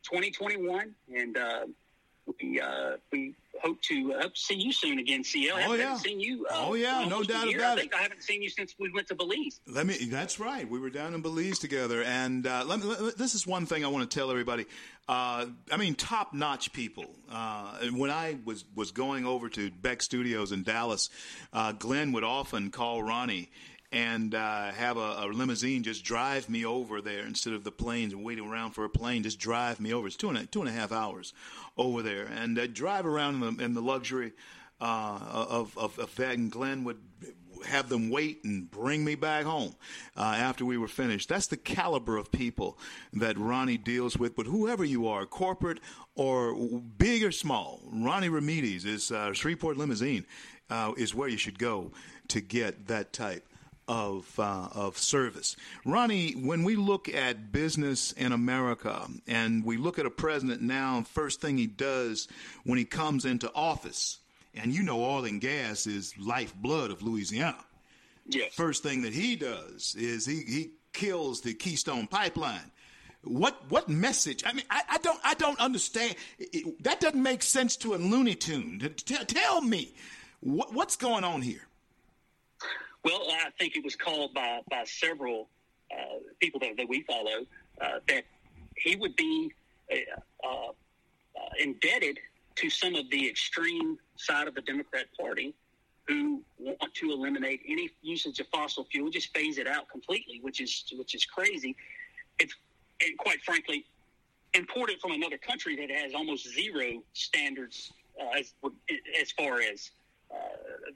2021. 0.05 0.95
And 1.17 1.37
we, 2.41 2.61
uh, 2.61 2.97
we 3.13 3.35
hope 3.63 3.81
to 3.83 4.15
uh, 4.15 4.23
hope 4.23 4.35
to 4.35 4.41
see 4.41 4.55
you 4.55 4.73
soon 4.73 4.99
again, 4.99 5.23
CL. 5.25 5.57
I 5.57 5.59
Oh, 5.59 5.63
haven't 5.63 5.79
yeah. 5.81 5.97
seen 5.97 6.21
you. 6.21 6.47
Uh, 6.51 6.55
Oh, 6.69 6.75
yeah, 6.75 7.05
no 7.09 7.23
doubt 7.23 7.53
about 7.55 7.79
I 7.79 7.81
think 7.81 7.93
it. 7.93 7.99
I 7.99 8.03
haven't 8.03 8.23
seen 8.23 8.43
you 8.43 8.49
since 8.51 8.75
we 8.79 8.91
went 8.93 9.09
to 9.09 9.15
Belize. 9.15 9.61
Let 9.67 9.87
me. 9.87 9.97
That's 10.11 10.39
right. 10.41 10.69
We 10.69 10.79
were 10.79 10.91
down 10.91 11.15
in 11.15 11.21
Belize 11.23 11.59
together, 11.59 12.03
and 12.03 12.47
uh, 12.47 12.65
let 12.67 12.81
me, 12.81 12.87
let- 12.87 13.17
this 13.19 13.35
is 13.35 13.47
one 13.47 13.67
thing 13.67 13.85
I 13.85 13.89
want 13.89 14.11
to 14.11 14.19
tell 14.19 14.31
everybody. 14.31 14.67
Uh, 15.07 15.47
I 15.71 15.77
mean, 15.77 15.95
top-notch 15.95 16.73
people. 16.73 17.05
Uh, 17.31 17.77
when 17.93 18.11
I 18.11 18.39
was 18.45 18.65
was 18.75 18.91
going 18.91 19.27
over 19.27 19.49
to 19.51 19.71
Beck 19.71 20.03
Studios 20.03 20.51
in 20.53 20.63
Dallas, 20.63 21.11
uh, 21.53 21.73
Glenn 21.73 22.13
would 22.13 22.25
often 22.25 22.71
call 22.71 23.03
Ronnie 23.03 23.51
and 23.95 24.35
uh, 24.35 24.73
have 24.73 24.97
a, 24.97 25.21
a 25.21 25.27
limousine 25.33 25.85
just 25.85 26.05
drive 26.05 26.51
me 26.51 26.67
over 26.67 27.01
there 27.01 27.25
instead 27.25 27.53
of 27.53 27.63
the 27.63 27.71
planes 27.71 28.13
and 28.13 28.25
waiting 28.25 28.45
around 28.45 28.73
for 28.73 28.85
a 28.85 28.89
plane. 28.89 29.23
Just 29.23 29.39
drive 29.39 29.79
me 29.81 29.95
over. 29.95 30.09
It's 30.09 30.17
two 30.17 30.29
and 30.29 30.37
a, 30.37 30.47
two 30.47 30.61
and 30.61 30.69
a 30.69 30.73
half 30.73 30.91
hours 30.91 31.33
over 31.79 32.03
there, 32.03 32.25
and 32.27 32.59
uh, 32.59 32.67
drive 32.67 33.07
around 33.07 33.41
in 33.41 33.57
the, 33.57 33.65
in 33.65 33.75
the 33.75 33.81
luxury 33.81 34.33
uh, 34.81 35.21
of, 35.49 35.79
of 35.79 35.99
of. 36.01 36.19
And 36.19 36.51
Glenn 36.51 36.83
would 36.83 36.99
have 37.69 37.89
them 37.89 38.11
wait 38.11 38.43
and 38.43 38.69
bring 38.69 39.05
me 39.05 39.15
back 39.15 39.45
home 39.45 39.77
uh, 40.17 40.35
after 40.37 40.65
we 40.65 40.77
were 40.77 40.89
finished. 40.89 41.29
That's 41.29 41.47
the 41.47 41.57
caliber 41.57 42.17
of 42.17 42.33
people 42.33 42.77
that 43.13 43.39
Ronnie 43.39 43.79
deals 43.79 44.19
with. 44.19 44.35
But 44.35 44.47
whoever 44.47 44.85
you 44.85 45.07
are, 45.07 45.25
corporate 45.25 45.79
or 46.17 46.57
big 46.99 47.23
or 47.23 47.31
small, 47.31 47.81
Ronnie 47.93 48.29
Remedies 48.29 48.85
is 48.85 49.13
uh, 49.13 49.33
Shreveport 49.33 49.77
Limousine 49.77 50.27
uh, 50.69 50.93
is 50.97 51.15
where 51.15 51.29
you 51.29 51.39
should 51.39 51.61
go 51.61 51.93
to 52.27 52.41
get 52.41 52.89
that 52.89 53.13
type 53.13 53.47
of 53.89 54.39
uh, 54.39 54.69
of 54.73 54.97
service. 54.99 55.57
Ronnie, 55.85 56.33
when 56.33 56.65
we 56.65 56.77
look 56.77 57.09
at 57.09 57.53
business 57.53 58.13
in 58.13 58.33
America 58.33 59.07
and 59.27 59.65
we 59.65 59.77
look 59.77 59.99
at 59.99 60.07
a 60.07 60.11
president 60.11 60.63
now, 60.63 61.03
first 61.13 61.41
thing 61.41 61.59
he 61.59 61.67
does 61.67 62.29
when 62.65 62.79
he 62.79 62.85
comes 62.85 63.25
into 63.25 63.51
office, 63.55 64.19
and 64.55 64.73
you 64.73 64.83
know 64.83 65.03
oil 65.03 65.25
and 65.25 65.41
gas 65.41 65.87
is 65.87 66.15
lifeblood 66.19 66.91
of 66.91 67.03
Louisiana. 67.03 67.59
Yes. 68.27 68.55
First 68.55 68.83
thing 68.83 69.03
that 69.03 69.13
he 69.13 69.37
does 69.37 69.95
is 69.99 70.25
he, 70.25 70.41
he 70.47 70.71
kills 70.95 71.43
the 71.43 71.53
Keystone 71.53 72.07
Pipeline. 72.07 72.71
What 73.23 73.71
what 73.71 73.89
message? 73.89 74.45
I 74.47 74.53
mean, 74.53 74.65
I, 74.71 74.83
I 74.93 74.99
don't 74.99 75.21
I 75.25 75.35
don't 75.35 75.59
understand. 75.61 76.15
It- 76.39 76.83
that 76.85 77.01
doesn't 77.01 77.23
make 77.23 77.43
sense 77.43 77.77
to 77.79 77.95
a 77.95 77.97
Looney 77.97 78.35
Tune. 78.35 78.79
T- 78.97 79.15
tell 79.25 79.61
me 79.63 79.95
what, 80.41 80.75
what's 80.75 80.97
going 80.97 81.25
on 81.25 81.41
here. 81.43 81.67
Well, 83.05 83.21
I 83.31 83.51
think 83.59 83.77
it 83.77 83.85
was 83.85 83.97
called 83.97 84.33
by, 84.35 84.61
by 84.71 84.85
several 84.85 85.49
uh, 85.93 86.21
people 86.41 86.61
that, 86.61 86.77
that 86.79 86.89
we 86.89 87.03
follow 87.03 87.47
uh, 87.81 87.99
that 88.09 88.25
he 88.77 88.97
would 88.97 89.15
be 89.17 89.53
uh, 89.93 90.49
uh, 90.49 90.73
indebted 91.61 92.19
to 92.57 92.71
some 92.71 92.95
of 92.95 93.11
the 93.11 93.29
extreme 93.29 93.99
side 94.17 94.49
of 94.49 94.55
the 94.55 94.63
Democrat 94.63 95.07
Party 95.19 95.55
who 96.07 96.43
want 96.59 96.95
to 96.95 97.11
eliminate 97.11 97.61
any 97.67 97.91
usage 98.03 98.39
of 98.41 98.47
fossil 98.49 98.85
fuel, 98.91 99.11
just 99.11 99.35
phase 99.35 99.59
it 99.59 99.67
out 99.67 99.89
completely, 99.89 100.39
which 100.43 100.61
is 100.61 100.85
which 100.97 101.15
is 101.15 101.25
crazy. 101.25 101.75
It's 102.39 102.55
and 103.05 103.17
quite 103.19 103.41
frankly 103.43 103.87
imported 104.53 105.01
from 105.01 105.13
another 105.13 105.39
country 105.39 105.77
that 105.77 105.91
has 105.91 106.15
almost 106.15 106.53
zero 106.53 107.03
standards 107.15 107.93
uh, 108.21 108.39
as 108.39 108.55
as 109.21 109.33
far 109.33 109.61
as 109.61 109.91
uh, 110.31 110.37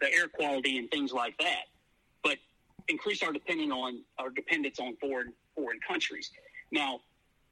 the 0.00 0.12
air 0.12 0.28
quality 0.28 0.78
and 0.78 0.90
things 0.90 1.12
like 1.12 1.36
that, 1.38 1.64
increase 2.88 3.22
our 3.22 3.32
depending 3.32 3.70
on 3.72 4.02
our 4.18 4.30
dependence 4.30 4.78
on 4.80 4.96
foreign 4.96 5.32
foreign 5.54 5.80
countries. 5.86 6.30
Now, 6.70 7.00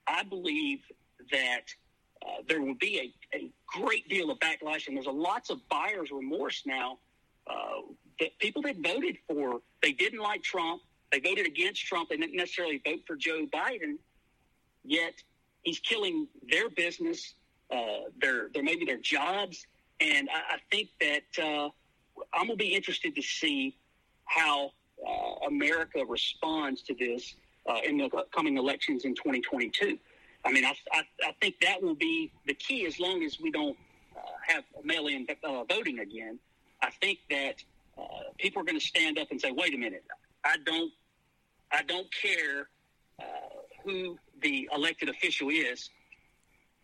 I 0.07 0.23
believe 0.23 0.81
that 1.33 1.65
uh, 2.25 2.43
there 2.49 2.61
will 2.61 2.75
be 2.75 3.15
a, 3.33 3.37
a 3.37 3.51
great 3.67 4.09
deal 4.09 4.31
of 4.31 4.39
backlash, 4.39 4.89
and 4.89 4.97
there's 4.97 5.07
a 5.07 5.11
lots 5.11 5.51
of 5.51 5.59
buyer's 5.69 6.11
remorse 6.11 6.63
now. 6.67 6.99
Uh, 7.47 7.83
that 8.19 8.37
people 8.39 8.63
that 8.63 8.77
voted 8.79 9.17
for, 9.29 9.61
they 9.83 9.93
didn't 9.93 10.21
like 10.21 10.43
Trump, 10.43 10.83
they 11.13 11.21
voted 11.21 11.47
against 11.47 11.85
Trump, 11.85 12.09
they 12.09 12.17
didn't 12.17 12.35
necessarily 12.37 12.81
vote 12.85 13.01
for 13.07 13.15
Joe 13.15 13.47
Biden, 13.53 13.99
yet 14.85 15.13
he's 15.63 15.79
killing 15.79 16.27
their 16.51 16.69
business, 16.71 17.35
uh, 17.71 18.09
their, 18.21 18.49
their 18.53 18.63
maybe 18.63 18.85
their 18.85 18.99
jobs, 18.99 19.67
and 20.01 20.29
I, 20.31 20.55
I 20.55 20.59
think 20.71 20.89
that 21.01 21.45
uh, 21.45 21.69
I'm 22.33 22.47
gonna 22.47 22.57
be 22.57 22.75
interested 22.75 23.15
to 23.15 23.23
see 23.23 23.77
how 24.25 24.73
uh, 25.07 25.47
America 25.47 26.05
responds 26.07 26.83
to 26.83 26.95
this 26.95 27.35
uh, 27.69 27.79
in 27.85 27.97
the 27.97 28.09
coming 28.35 28.57
elections 28.57 29.05
in 29.05 29.15
2022. 29.15 29.99
I 30.45 30.53
mean, 30.53 30.65
I, 30.65 30.75
I, 30.93 31.03
I 31.25 31.33
think 31.41 31.57
that 31.61 31.83
will 31.83 31.95
be 31.95 32.31
the 32.47 32.55
key 32.55 32.87
as 32.87 33.01
long 33.01 33.23
as 33.25 33.41
we 33.41 33.51
don't 33.51 33.77
uh, 34.17 34.21
have 34.47 34.65
mail-in 34.85 35.27
uh, 35.45 35.65
voting 35.65 35.99
again. 35.99 36.39
I 36.83 36.91
think 37.01 37.19
that 37.31 37.65
uh, 37.99 38.03
people 38.39 38.63
are 38.63 38.65
going 38.65 38.79
to 38.79 38.85
stand 38.85 39.19
up 39.19 39.31
and 39.31 39.41
say, 39.41 39.51
"Wait 39.51 39.75
a 39.75 39.79
minute, 39.79 40.05
I 40.45 40.57
don't, 40.65 40.93
I 41.73 41.83
don't 41.83 42.07
care 42.15 42.69
uh, 43.21 43.25
who 43.85 44.19
the 44.43 44.69
elected 44.73 45.09
official 45.09 45.49
is. 45.49 45.91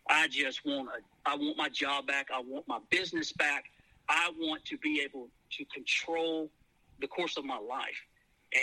I 0.09 0.27
just 0.27 0.65
want 0.65 0.89
a, 0.89 1.29
I 1.29 1.35
want 1.35 1.57
my 1.57 1.69
job 1.69 2.07
back. 2.07 2.27
I 2.33 2.41
want 2.41 2.67
my 2.67 2.79
business 2.89 3.31
back. 3.31 3.65
I 4.09 4.31
want 4.37 4.65
to 4.65 4.77
be 4.77 5.01
able 5.01 5.29
to 5.51 5.65
control 5.65 6.49
the 6.99 7.07
course 7.07 7.37
of 7.37 7.45
my 7.45 7.59
life." 7.59 8.01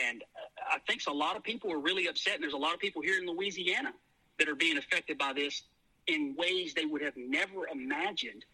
And 0.09 0.23
uh, 0.23 0.77
I 0.77 0.79
think 0.87 1.03
a 1.09 1.13
lot 1.13 1.37
of 1.37 1.43
people 1.43 1.73
are 1.73 1.79
really 1.79 2.07
upset, 2.07 2.35
and 2.35 2.43
there's 2.43 2.53
a 2.53 2.59
lot 2.59 2.75
of 2.75 2.81
people 2.81 3.03
here 3.03 3.19
in 3.19 3.27
Louisiana 3.27 3.93
that 4.39 4.49
are 4.49 4.55
being 4.55 4.79
affected 4.79 5.19
by 5.19 5.33
this 5.33 5.63
in 6.07 6.35
ways 6.37 6.75
they 6.75 6.87
would 6.87 7.03
have 7.03 7.15
never 7.17 7.69
imagined 7.69 8.45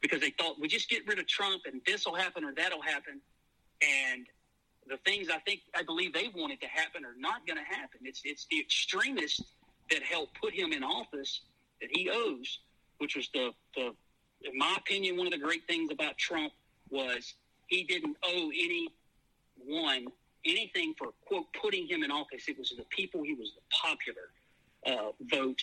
because 0.00 0.20
they 0.20 0.30
thought 0.30 0.60
we 0.60 0.68
just 0.68 0.88
get 0.88 1.06
rid 1.06 1.18
of 1.18 1.26
Trump 1.26 1.62
and 1.66 1.80
this 1.86 2.06
will 2.06 2.14
happen 2.14 2.44
or 2.44 2.52
that'll 2.54 2.82
happen. 2.82 3.20
And 3.82 4.26
the 4.88 4.96
things 4.98 5.28
I 5.28 5.38
think 5.40 5.60
I 5.74 5.82
believe 5.82 6.12
they 6.12 6.30
wanted 6.34 6.60
to 6.60 6.68
happen 6.68 7.04
are 7.04 7.14
not 7.18 7.46
going 7.46 7.58
to 7.58 7.64
happen. 7.64 8.00
It's 8.04 8.22
it's 8.24 8.46
the 8.50 8.60
extremists 8.60 9.42
that 9.90 10.02
helped 10.02 10.40
put 10.40 10.54
him 10.54 10.72
in 10.72 10.82
office 10.82 11.42
that 11.80 11.90
he 11.92 12.10
owes, 12.10 12.60
which 12.98 13.16
was 13.16 13.28
the 13.34 13.50
the 13.74 13.92
in 14.42 14.56
my 14.56 14.76
opinion 14.78 15.16
one 15.16 15.26
of 15.26 15.32
the 15.32 15.38
great 15.38 15.66
things 15.66 15.90
about 15.90 16.16
Trump 16.18 16.52
was 16.90 17.34
he 17.66 17.84
didn't 17.84 18.16
owe 18.24 18.50
anyone 18.54 20.06
anything 20.46 20.94
for 20.96 21.08
quote 21.26 21.46
putting 21.60 21.86
him 21.86 22.02
in 22.02 22.10
office. 22.10 22.48
It 22.48 22.58
was 22.58 22.72
the 22.76 22.84
people. 22.90 23.22
He 23.22 23.34
was 23.34 23.52
the 23.54 23.62
popular 23.70 24.30
uh, 24.86 25.12
vote 25.22 25.62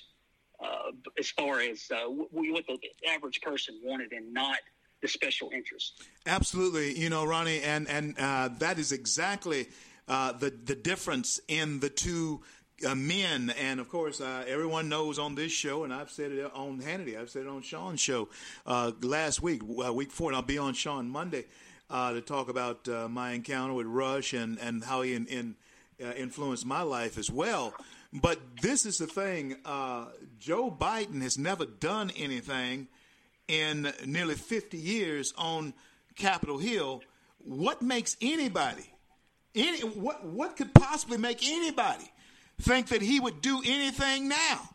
uh, 0.64 0.92
as 1.18 1.30
far 1.30 1.60
as 1.60 1.90
uh, 1.92 2.08
what 2.08 2.66
the 2.68 3.10
average 3.10 3.42
person 3.42 3.80
wanted, 3.84 4.12
and 4.12 4.34
not 4.34 4.58
the 5.02 5.08
special 5.08 5.50
interest. 5.54 6.04
Absolutely, 6.26 6.98
you 6.98 7.10
know, 7.10 7.26
Ronnie, 7.26 7.62
and 7.62 7.88
and 7.90 8.18
uh, 8.18 8.50
that 8.60 8.80
is 8.80 8.92
exactly 8.92 9.68
uh, 10.08 10.34
the 10.34 10.50
the 10.50 10.76
difference 10.76 11.40
in 11.48 11.80
the 11.80 11.90
two 11.90 12.42
uh, 12.88 12.96
men. 12.96 13.54
And 13.60 13.80
of 13.80 13.90
course, 13.90 14.22
everyone 14.22 14.90
knows 14.90 15.20
on 15.20 15.36
this 15.36 15.52
show, 15.52 15.84
and 15.84 15.94
I've 15.94 16.12
said 16.12 16.32
it 16.32 16.52
on 16.54 16.82
Hannity, 16.82 17.20
I've 17.20 17.30
said 17.30 17.44
it 17.44 17.50
on 17.50 17.62
Sean's 17.62 18.00
show 18.00 18.30
last 18.66 19.42
week, 19.42 19.62
week 19.64 20.12
four, 20.12 20.30
and 20.30 20.36
I'll 20.36 20.44
be 20.44 20.58
on 20.58 20.74
Sean 20.74 21.10
Monday. 21.10 21.46
Uh, 21.94 22.12
to 22.12 22.22
talk 22.22 22.50
about 22.50 22.90
uh, 22.90 23.08
my 23.08 23.34
encounter 23.34 23.74
with 23.74 23.86
Rush 23.86 24.34
and, 24.34 24.58
and 24.58 24.84
how 24.84 25.04
he 25.04 25.14
in, 25.14 25.28
in, 25.28 25.56
uh, 26.04 26.12
influenced 26.14 26.66
my 26.66 26.82
life 26.82 27.20
as 27.20 27.30
well. 27.30 27.72
But 28.12 28.40
this 28.62 28.88
is 28.88 28.98
the 28.98 29.06
thing 29.06 29.58
Joe 30.40 30.72
Biden 30.72 31.22
has 31.22 31.38
never 31.38 31.66
done 31.66 32.12
anything 32.18 32.88
in 33.48 33.94
nearly 34.06 34.36
50 34.36 34.76
years 34.76 35.34
on 35.38 35.74
Capitol 36.16 36.58
Hill. 36.58 37.04
What 37.38 37.84
makes 37.84 38.18
anybody, 38.22 38.92
any, 39.54 39.82
what, 39.82 40.26
what 40.26 40.56
could 40.56 40.74
possibly 40.74 41.20
make 41.20 41.48
anybody 41.48 42.12
think 42.60 42.88
that 42.88 43.04
he 43.04 43.20
would 43.20 43.42
do 43.42 43.62
anything 43.66 44.30
now? 44.30 44.70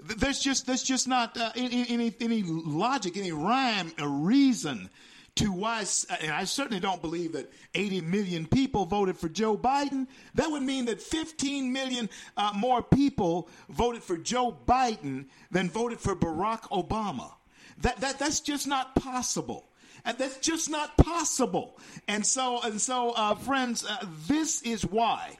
There's 0.00 0.40
just 0.40 0.66
there's 0.66 0.82
just 0.82 1.06
not 1.06 1.38
uh, 1.38 1.52
any, 1.54 1.86
any 1.88 2.12
any 2.20 2.42
logic, 2.42 3.16
any 3.16 3.30
rhyme, 3.30 3.92
a 3.96 4.08
reason 4.08 4.90
to 5.36 5.50
why, 5.50 5.84
and 6.20 6.30
I 6.30 6.44
certainly 6.44 6.80
don't 6.80 7.02
believe 7.02 7.32
that 7.32 7.52
80 7.74 8.02
million 8.02 8.46
people 8.46 8.86
voted 8.86 9.16
for 9.16 9.28
Joe 9.28 9.56
Biden. 9.56 10.06
That 10.34 10.50
would 10.50 10.62
mean 10.62 10.84
that 10.86 11.02
15 11.02 11.72
million 11.72 12.08
uh, 12.36 12.52
more 12.54 12.82
people 12.82 13.48
voted 13.68 14.02
for 14.02 14.16
Joe 14.16 14.56
Biden 14.66 15.26
than 15.50 15.68
voted 15.68 15.98
for 15.98 16.14
Barack 16.14 16.62
Obama. 16.70 17.32
That, 17.78 18.00
that, 18.00 18.18
that's 18.18 18.40
just 18.40 18.68
not 18.68 18.94
possible. 18.94 19.68
And 20.04 20.16
that's 20.18 20.38
just 20.38 20.70
not 20.70 20.96
possible. 20.96 21.78
And 22.06 22.24
so, 22.24 22.60
and 22.62 22.80
so, 22.80 23.10
uh, 23.12 23.34
friends, 23.34 23.84
uh, 23.84 24.04
this 24.28 24.62
is 24.62 24.82
why 24.84 25.38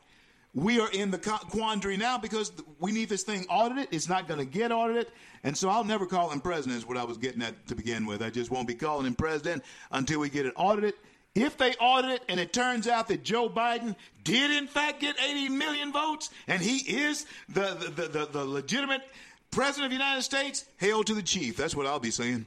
we 0.54 0.78
are 0.78 0.90
in 0.90 1.10
the 1.10 1.18
quandary 1.18 1.96
now 1.96 2.16
because 2.16 2.52
we 2.78 2.92
need 2.92 3.08
this 3.08 3.24
thing 3.24 3.46
audited. 3.48 3.88
It's 3.90 4.08
not 4.08 4.28
going 4.28 4.38
to 4.38 4.46
get 4.46 4.70
audited. 4.70 5.08
And 5.42 5.56
so 5.56 5.68
I'll 5.68 5.84
never 5.84 6.06
call 6.06 6.30
him 6.30 6.40
president, 6.40 6.78
is 6.78 6.86
what 6.86 6.96
I 6.96 7.04
was 7.04 7.18
getting 7.18 7.42
at 7.42 7.66
to 7.66 7.74
begin 7.74 8.06
with. 8.06 8.22
I 8.22 8.30
just 8.30 8.50
won't 8.50 8.68
be 8.68 8.74
calling 8.74 9.06
him 9.06 9.14
president 9.14 9.64
until 9.90 10.20
we 10.20 10.30
get 10.30 10.46
it 10.46 10.54
audited. 10.56 10.94
If 11.34 11.58
they 11.58 11.74
audit 11.74 12.12
it 12.12 12.22
and 12.28 12.38
it 12.38 12.52
turns 12.52 12.86
out 12.86 13.08
that 13.08 13.24
Joe 13.24 13.48
Biden 13.48 13.96
did 14.22 14.52
in 14.52 14.68
fact 14.68 15.00
get 15.00 15.16
80 15.20 15.48
million 15.48 15.92
votes 15.92 16.30
and 16.46 16.62
he 16.62 16.76
is 16.78 17.26
the, 17.48 17.74
the, 17.96 18.06
the, 18.06 18.26
the 18.26 18.44
legitimate 18.44 19.02
president 19.50 19.86
of 19.86 19.90
the 19.90 20.04
United 20.04 20.22
States, 20.22 20.64
hail 20.76 21.02
to 21.02 21.14
the 21.14 21.22
chief. 21.22 21.56
That's 21.56 21.74
what 21.74 21.86
I'll 21.86 21.98
be 21.98 22.12
saying. 22.12 22.46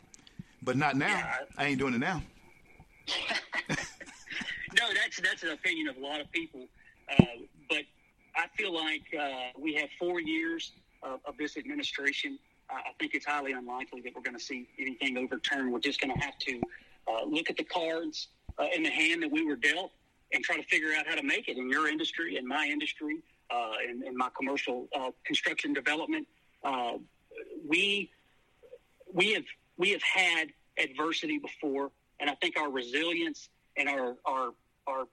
But 0.62 0.78
not 0.78 0.96
now. 0.96 1.08
Yeah. 1.08 1.36
I 1.58 1.66
ain't 1.66 1.80
doing 1.80 1.94
it 1.94 2.00
now. 2.00 2.24
no, 3.70 3.76
that's 4.94 5.20
that's 5.22 5.44
an 5.44 5.50
opinion 5.50 5.88
of 5.88 5.98
a 5.98 6.00
lot 6.00 6.20
of 6.20 6.30
people. 6.32 6.68
Uh, 7.10 7.24
but 7.70 7.84
I 8.38 8.46
feel 8.56 8.74
like 8.74 9.02
uh, 9.20 9.50
we 9.58 9.74
have 9.76 9.90
four 9.98 10.22
years 10.22 10.72
of, 11.02 11.20
of 11.26 11.38
this 11.38 11.58
administration. 11.58 12.38
Uh, 12.70 12.76
I 12.76 12.92
think 13.00 13.16
it's 13.16 13.26
highly 13.26 13.54
unlikely 13.54 14.02
that 14.02 14.14
we're 14.16 14.22
going 14.22 14.38
to 14.38 14.44
see 14.44 14.68
anything 14.80 15.18
overturned. 15.18 15.74
We're 15.74 15.80
just 15.80 16.00
going 16.00 16.14
to 16.14 16.24
have 16.24 16.38
to 16.40 16.62
uh, 17.08 17.26
look 17.26 17.50
at 17.50 17.58
the 17.58 17.64
cards 17.64 18.28
uh, 18.60 18.68
in 18.76 18.84
the 18.84 18.92
hand 18.92 19.24
that 19.24 19.32
we 19.32 19.44
were 19.44 19.56
dealt 19.56 19.92
and 20.34 20.44
try 20.44 20.56
to 20.56 20.64
figure 20.64 20.90
out 20.98 21.08
how 21.08 21.16
to 21.16 21.24
make 21.24 21.48
it 21.48 21.58
in 21.58 21.70
your 21.70 21.88
industry, 21.88 22.38
in 22.38 22.48
my 22.48 22.68
industry, 22.68 23.18
uh, 23.50 23.72
in, 23.90 24.04
in, 24.06 24.16
my 24.16 24.30
commercial 24.38 24.88
uh, 24.96 25.10
construction 25.26 25.74
development. 25.74 26.28
we 27.68 28.12
we 29.14 29.34
have 29.34 29.46
we 29.78 29.92
have 29.92 30.04
had 30.04 30.50
adversity 30.78 31.40
before, 31.40 31.92
and 32.20 32.30
I 32.30 32.36
think 32.36 32.60
our 32.60 32.70
resilience 32.70 33.50
and 33.78 33.88
our 33.88 34.16
our 34.26 34.50
our 34.86 35.06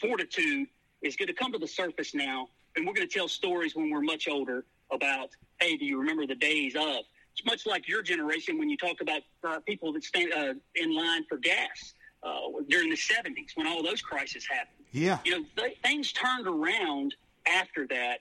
fortitude 0.00 0.68
is 1.02 1.16
going 1.16 1.26
to 1.26 1.34
come 1.34 1.52
to 1.52 1.58
the 1.58 1.66
surface 1.66 2.14
now 2.14 2.48
and 2.76 2.86
we're 2.86 2.94
going 2.94 3.08
to 3.08 3.12
tell 3.12 3.28
stories 3.28 3.74
when 3.74 3.90
we're 3.90 4.00
much 4.00 4.28
older 4.28 4.64
about, 4.90 5.30
hey, 5.60 5.76
do 5.76 5.84
you 5.84 5.98
remember 5.98 6.26
the 6.26 6.34
days 6.34 6.74
of? 6.76 7.04
It's 7.32 7.44
much 7.44 7.66
like 7.66 7.88
your 7.88 8.02
generation 8.02 8.58
when 8.58 8.68
you 8.68 8.76
talk 8.76 9.00
about 9.00 9.22
uh, 9.44 9.60
people 9.60 9.92
that 9.92 10.04
stand 10.04 10.32
uh, 10.32 10.54
in 10.74 10.94
line 10.94 11.24
for 11.28 11.38
gas 11.38 11.94
uh, 12.22 12.40
during 12.68 12.90
the 12.90 12.96
70s 12.96 13.54
when 13.54 13.66
all 13.66 13.82
those 13.82 14.02
crises 14.02 14.46
happened. 14.46 14.84
Yeah. 14.92 15.18
You 15.24 15.38
know, 15.38 15.44
th- 15.56 15.78
things 15.82 16.12
turned 16.12 16.46
around 16.46 17.14
after 17.46 17.86
that, 17.88 18.18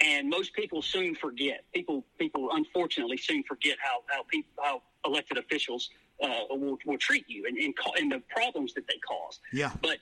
and 0.00 0.28
most 0.28 0.54
people 0.54 0.82
soon 0.82 1.14
forget. 1.14 1.64
People, 1.74 2.04
people 2.18 2.48
unfortunately 2.52 3.18
soon 3.18 3.42
forget 3.44 3.76
how, 3.80 4.00
how, 4.06 4.22
people, 4.24 4.50
how 4.62 4.82
elected 5.04 5.38
officials 5.38 5.90
uh, 6.22 6.28
will, 6.50 6.78
will 6.86 6.98
treat 6.98 7.24
you 7.28 7.44
and, 7.46 7.56
and, 7.58 7.74
and 7.98 8.12
the 8.12 8.22
problems 8.34 8.74
that 8.74 8.86
they 8.88 8.98
cause. 9.06 9.40
Yeah. 9.52 9.70
But 9.82 9.98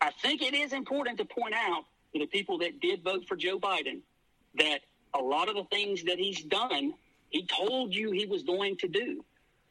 I 0.00 0.10
think 0.22 0.42
it 0.42 0.54
is 0.54 0.72
important 0.72 1.18
to 1.18 1.24
point 1.24 1.54
out 1.54 1.84
the 2.12 2.26
people 2.26 2.58
that 2.58 2.80
did 2.80 3.02
vote 3.02 3.26
for 3.28 3.36
Joe 3.36 3.58
Biden 3.58 4.00
that 4.58 4.80
a 5.14 5.18
lot 5.18 5.48
of 5.48 5.54
the 5.54 5.64
things 5.64 6.02
that 6.04 6.18
he's 6.18 6.42
done, 6.42 6.94
he 7.30 7.46
told 7.46 7.94
you 7.94 8.10
he 8.10 8.26
was 8.26 8.42
going 8.42 8.76
to 8.78 8.88
do. 8.88 9.24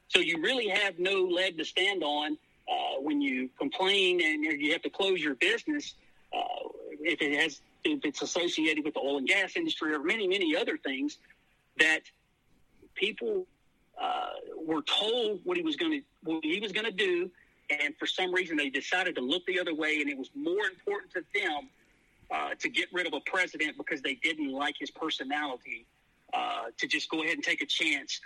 So 0.09 0.19
you 0.19 0.41
really 0.41 0.67
have 0.67 0.99
no 0.99 1.23
leg 1.23 1.57
to 1.57 1.65
stand 1.65 2.03
on 2.03 2.37
uh, 2.69 3.01
when 3.01 3.21
you 3.21 3.49
complain 3.57 4.21
and 4.23 4.43
you 4.61 4.71
have 4.71 4.81
to 4.83 4.89
close 4.89 5.21
your 5.21 5.35
business 5.35 5.95
uh, 6.33 6.69
if 6.99 7.21
it 7.21 7.39
has 7.39 7.61
if 7.83 8.03
it's 8.03 8.21
associated 8.21 8.83
with 8.83 8.95
the 8.95 8.99
oil 8.99 9.17
and 9.17 9.27
gas 9.27 9.55
industry 9.55 9.93
or 9.93 9.99
many 9.99 10.27
many 10.27 10.55
other 10.55 10.77
things 10.77 11.17
that 11.79 12.01
people 12.95 13.45
uh, 14.01 14.29
were 14.65 14.81
told 14.81 15.39
what 15.43 15.57
he 15.57 15.63
was 15.63 15.75
going 15.75 15.91
to 15.91 16.01
what 16.23 16.43
he 16.43 16.59
was 16.59 16.71
going 16.71 16.85
to 16.85 16.91
do, 16.91 17.29
and 17.69 17.95
for 17.97 18.05
some 18.05 18.33
reason 18.33 18.57
they 18.57 18.69
decided 18.69 19.15
to 19.15 19.21
look 19.21 19.45
the 19.45 19.59
other 19.59 19.73
way, 19.73 19.99
and 20.01 20.09
it 20.09 20.17
was 20.17 20.29
more 20.35 20.65
important 20.65 21.11
to 21.13 21.23
them 21.33 21.69
uh, 22.29 22.49
to 22.59 22.69
get 22.69 22.87
rid 22.91 23.07
of 23.07 23.13
a 23.13 23.21
president 23.21 23.77
because 23.77 24.01
they 24.01 24.15
didn't 24.15 24.51
like 24.51 24.75
his 24.79 24.91
personality, 24.91 25.85
uh, 26.33 26.65
to 26.77 26.87
just 26.87 27.09
go 27.09 27.23
ahead 27.23 27.35
and 27.35 27.43
take 27.43 27.61
a 27.61 27.65
chance 27.65 28.19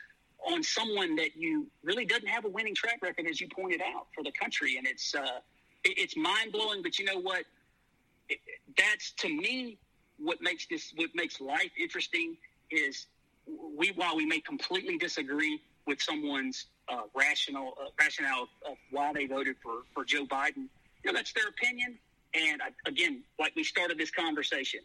on 0.47 0.63
someone 0.63 1.15
that 1.15 1.35
you 1.35 1.67
really 1.83 2.05
doesn't 2.05 2.27
have 2.27 2.45
a 2.45 2.49
winning 2.49 2.73
track 2.73 2.99
record, 3.01 3.27
as 3.29 3.39
you 3.39 3.47
pointed 3.47 3.81
out, 3.81 4.07
for 4.15 4.23
the 4.23 4.31
country. 4.31 4.77
And 4.77 4.87
it's 4.87 5.13
uh, 5.13 5.39
it, 5.83 5.97
it's 5.97 6.17
mind 6.17 6.51
blowing. 6.51 6.81
But 6.81 6.97
you 6.97 7.05
know 7.05 7.19
what? 7.19 7.43
It, 8.29 8.39
that's 8.77 9.11
to 9.17 9.29
me 9.29 9.77
what 10.17 10.41
makes 10.41 10.65
this 10.67 10.93
what 10.95 11.09
makes 11.13 11.39
life 11.39 11.71
interesting 11.79 12.37
is 12.69 13.07
we 13.75 13.91
while 13.95 14.15
we 14.15 14.25
may 14.25 14.39
completely 14.39 14.97
disagree 14.97 15.59
with 15.87 16.01
someone's 16.01 16.67
uh, 16.89 17.01
rational 17.13 17.73
uh, 17.79 17.89
rationale 17.99 18.47
of, 18.67 18.77
why 18.91 19.13
they 19.13 19.25
voted 19.25 19.55
for 19.61 19.83
for 19.93 20.03
Joe 20.05 20.25
Biden, 20.25 20.67
you 21.03 21.11
know 21.11 21.13
that's 21.13 21.33
their 21.33 21.47
opinion 21.47 21.97
and 22.33 22.61
I, 22.61 22.69
again, 22.87 23.23
like 23.39 23.55
we 23.55 23.63
started 23.63 23.97
this 23.97 24.11
conversation, 24.11 24.81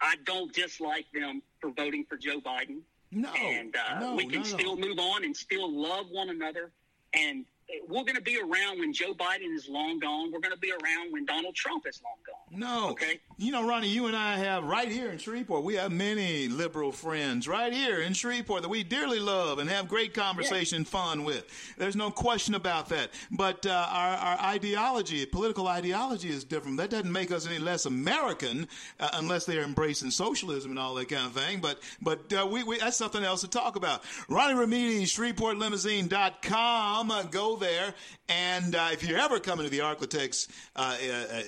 I 0.00 0.16
don't 0.24 0.52
dislike 0.52 1.06
them 1.12 1.42
for 1.60 1.70
voting 1.70 2.04
for 2.08 2.16
Joe 2.16 2.40
Biden. 2.40 2.80
No, 3.12 3.32
and 3.34 3.74
uh, 3.76 4.00
no, 4.00 4.14
we 4.16 4.26
can 4.26 4.40
no, 4.40 4.44
still 4.44 4.76
no. 4.76 4.88
move 4.88 4.98
on 4.98 5.24
and 5.24 5.36
still 5.36 5.70
love 5.70 6.06
one 6.10 6.28
another. 6.28 6.72
And 7.14 7.44
we're 7.88 8.04
going 8.04 8.16
to 8.16 8.22
be 8.22 8.38
around 8.38 8.78
when 8.78 8.92
Joe 8.92 9.14
Biden 9.14 9.54
is 9.54 9.68
long 9.68 9.98
gone. 9.98 10.30
We're 10.32 10.40
going 10.40 10.54
to 10.54 10.60
be 10.60 10.70
around 10.70 11.12
when 11.12 11.24
Donald 11.24 11.54
Trump 11.54 11.86
is 11.86 12.00
long 12.02 12.14
gone. 12.26 12.60
No. 12.60 12.90
Okay. 12.90 13.20
You 13.38 13.52
know, 13.52 13.66
Ronnie, 13.66 13.88
you 13.88 14.06
and 14.06 14.16
I 14.16 14.36
have 14.38 14.64
right 14.64 14.90
here 14.90 15.10
in 15.10 15.18
Shreveport, 15.18 15.64
we 15.64 15.74
have 15.74 15.92
many 15.92 16.48
liberal 16.48 16.92
friends 16.92 17.48
right 17.48 17.72
here 17.72 18.00
in 18.00 18.12
Shreveport 18.12 18.62
that 18.62 18.68
we 18.68 18.82
dearly 18.84 19.18
love 19.18 19.58
and 19.58 19.68
have 19.68 19.88
great 19.88 20.14
conversation 20.14 20.76
and 20.76 20.86
fun 20.86 21.24
with. 21.24 21.44
There's 21.76 21.96
no 21.96 22.10
question 22.10 22.54
about 22.54 22.88
that. 22.90 23.10
But 23.30 23.66
uh, 23.66 23.88
our, 23.90 24.16
our 24.16 24.38
ideology, 24.40 25.26
political 25.26 25.66
ideology 25.66 26.30
is 26.30 26.44
different. 26.44 26.76
That 26.76 26.90
doesn't 26.90 27.10
make 27.10 27.32
us 27.32 27.46
any 27.46 27.58
less 27.58 27.86
American 27.86 28.68
uh, 29.00 29.08
unless 29.14 29.44
they're 29.44 29.62
embracing 29.62 30.10
socialism 30.10 30.70
and 30.70 30.78
all 30.78 30.94
that 30.94 31.08
kind 31.08 31.26
of 31.26 31.32
thing. 31.32 31.60
But 31.60 31.80
but 32.00 32.32
uh, 32.32 32.46
we, 32.46 32.62
we, 32.62 32.78
that's 32.78 32.96
something 32.96 33.24
else 33.24 33.40
to 33.40 33.48
talk 33.48 33.76
about. 33.76 34.02
Ronnie 34.28 34.54
Remedies, 34.54 35.14
ShreveportLimousine.com. 35.16 37.10
Uh, 37.10 37.22
go 37.24 37.55
there. 37.56 37.94
And 38.28 38.74
uh, 38.74 38.88
if 38.92 39.06
you're 39.06 39.18
ever 39.18 39.40
coming 39.40 39.64
to 39.64 39.70
the 39.70 39.80
Arklatex 39.80 40.48
uh, 40.74 40.96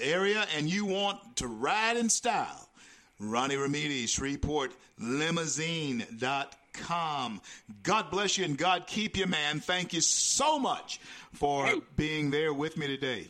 area 0.00 0.46
and 0.56 0.68
you 0.68 0.84
want 0.84 1.36
to 1.36 1.46
ride 1.46 1.96
in 1.96 2.08
style, 2.08 2.68
Ronnie 3.20 3.56
Remedies, 3.56 4.10
Shreveport 4.10 4.72
Limousine.com. 5.00 7.40
God 7.82 8.10
bless 8.10 8.38
you 8.38 8.44
and 8.44 8.56
God 8.56 8.86
keep 8.86 9.16
you, 9.16 9.26
man. 9.26 9.60
Thank 9.60 9.92
you 9.92 10.00
so 10.00 10.58
much 10.58 11.00
for 11.32 11.68
being 11.96 12.30
there 12.30 12.54
with 12.54 12.76
me 12.76 12.86
today. 12.86 13.28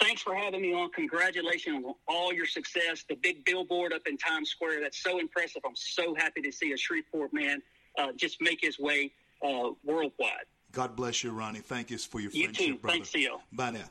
Thanks 0.00 0.22
for 0.22 0.34
having 0.34 0.62
me 0.62 0.72
on. 0.72 0.90
Congratulations 0.92 1.84
on 1.84 1.94
all 2.06 2.32
your 2.32 2.46
success. 2.46 3.04
The 3.08 3.16
big 3.16 3.44
billboard 3.44 3.92
up 3.92 4.06
in 4.06 4.16
Times 4.16 4.50
Square, 4.50 4.82
that's 4.82 5.02
so 5.02 5.18
impressive. 5.18 5.62
I'm 5.66 5.74
so 5.74 6.14
happy 6.14 6.40
to 6.42 6.52
see 6.52 6.70
a 6.72 6.76
Shreveport 6.76 7.32
man 7.32 7.60
uh, 7.98 8.12
just 8.14 8.40
make 8.40 8.60
his 8.60 8.78
way 8.78 9.10
uh, 9.44 9.70
worldwide. 9.84 10.46
God 10.78 10.94
bless 10.94 11.24
you, 11.24 11.32
Ronnie. 11.32 11.58
Thank 11.58 11.90
you 11.90 11.98
for 11.98 12.20
your 12.20 12.30
You 12.30 12.44
friendship, 12.44 12.66
too. 12.66 12.74
brother. 12.76 12.98
Thanks, 12.98 13.10
Theo. 13.10 13.40
Bye 13.52 13.70
now. 13.72 13.90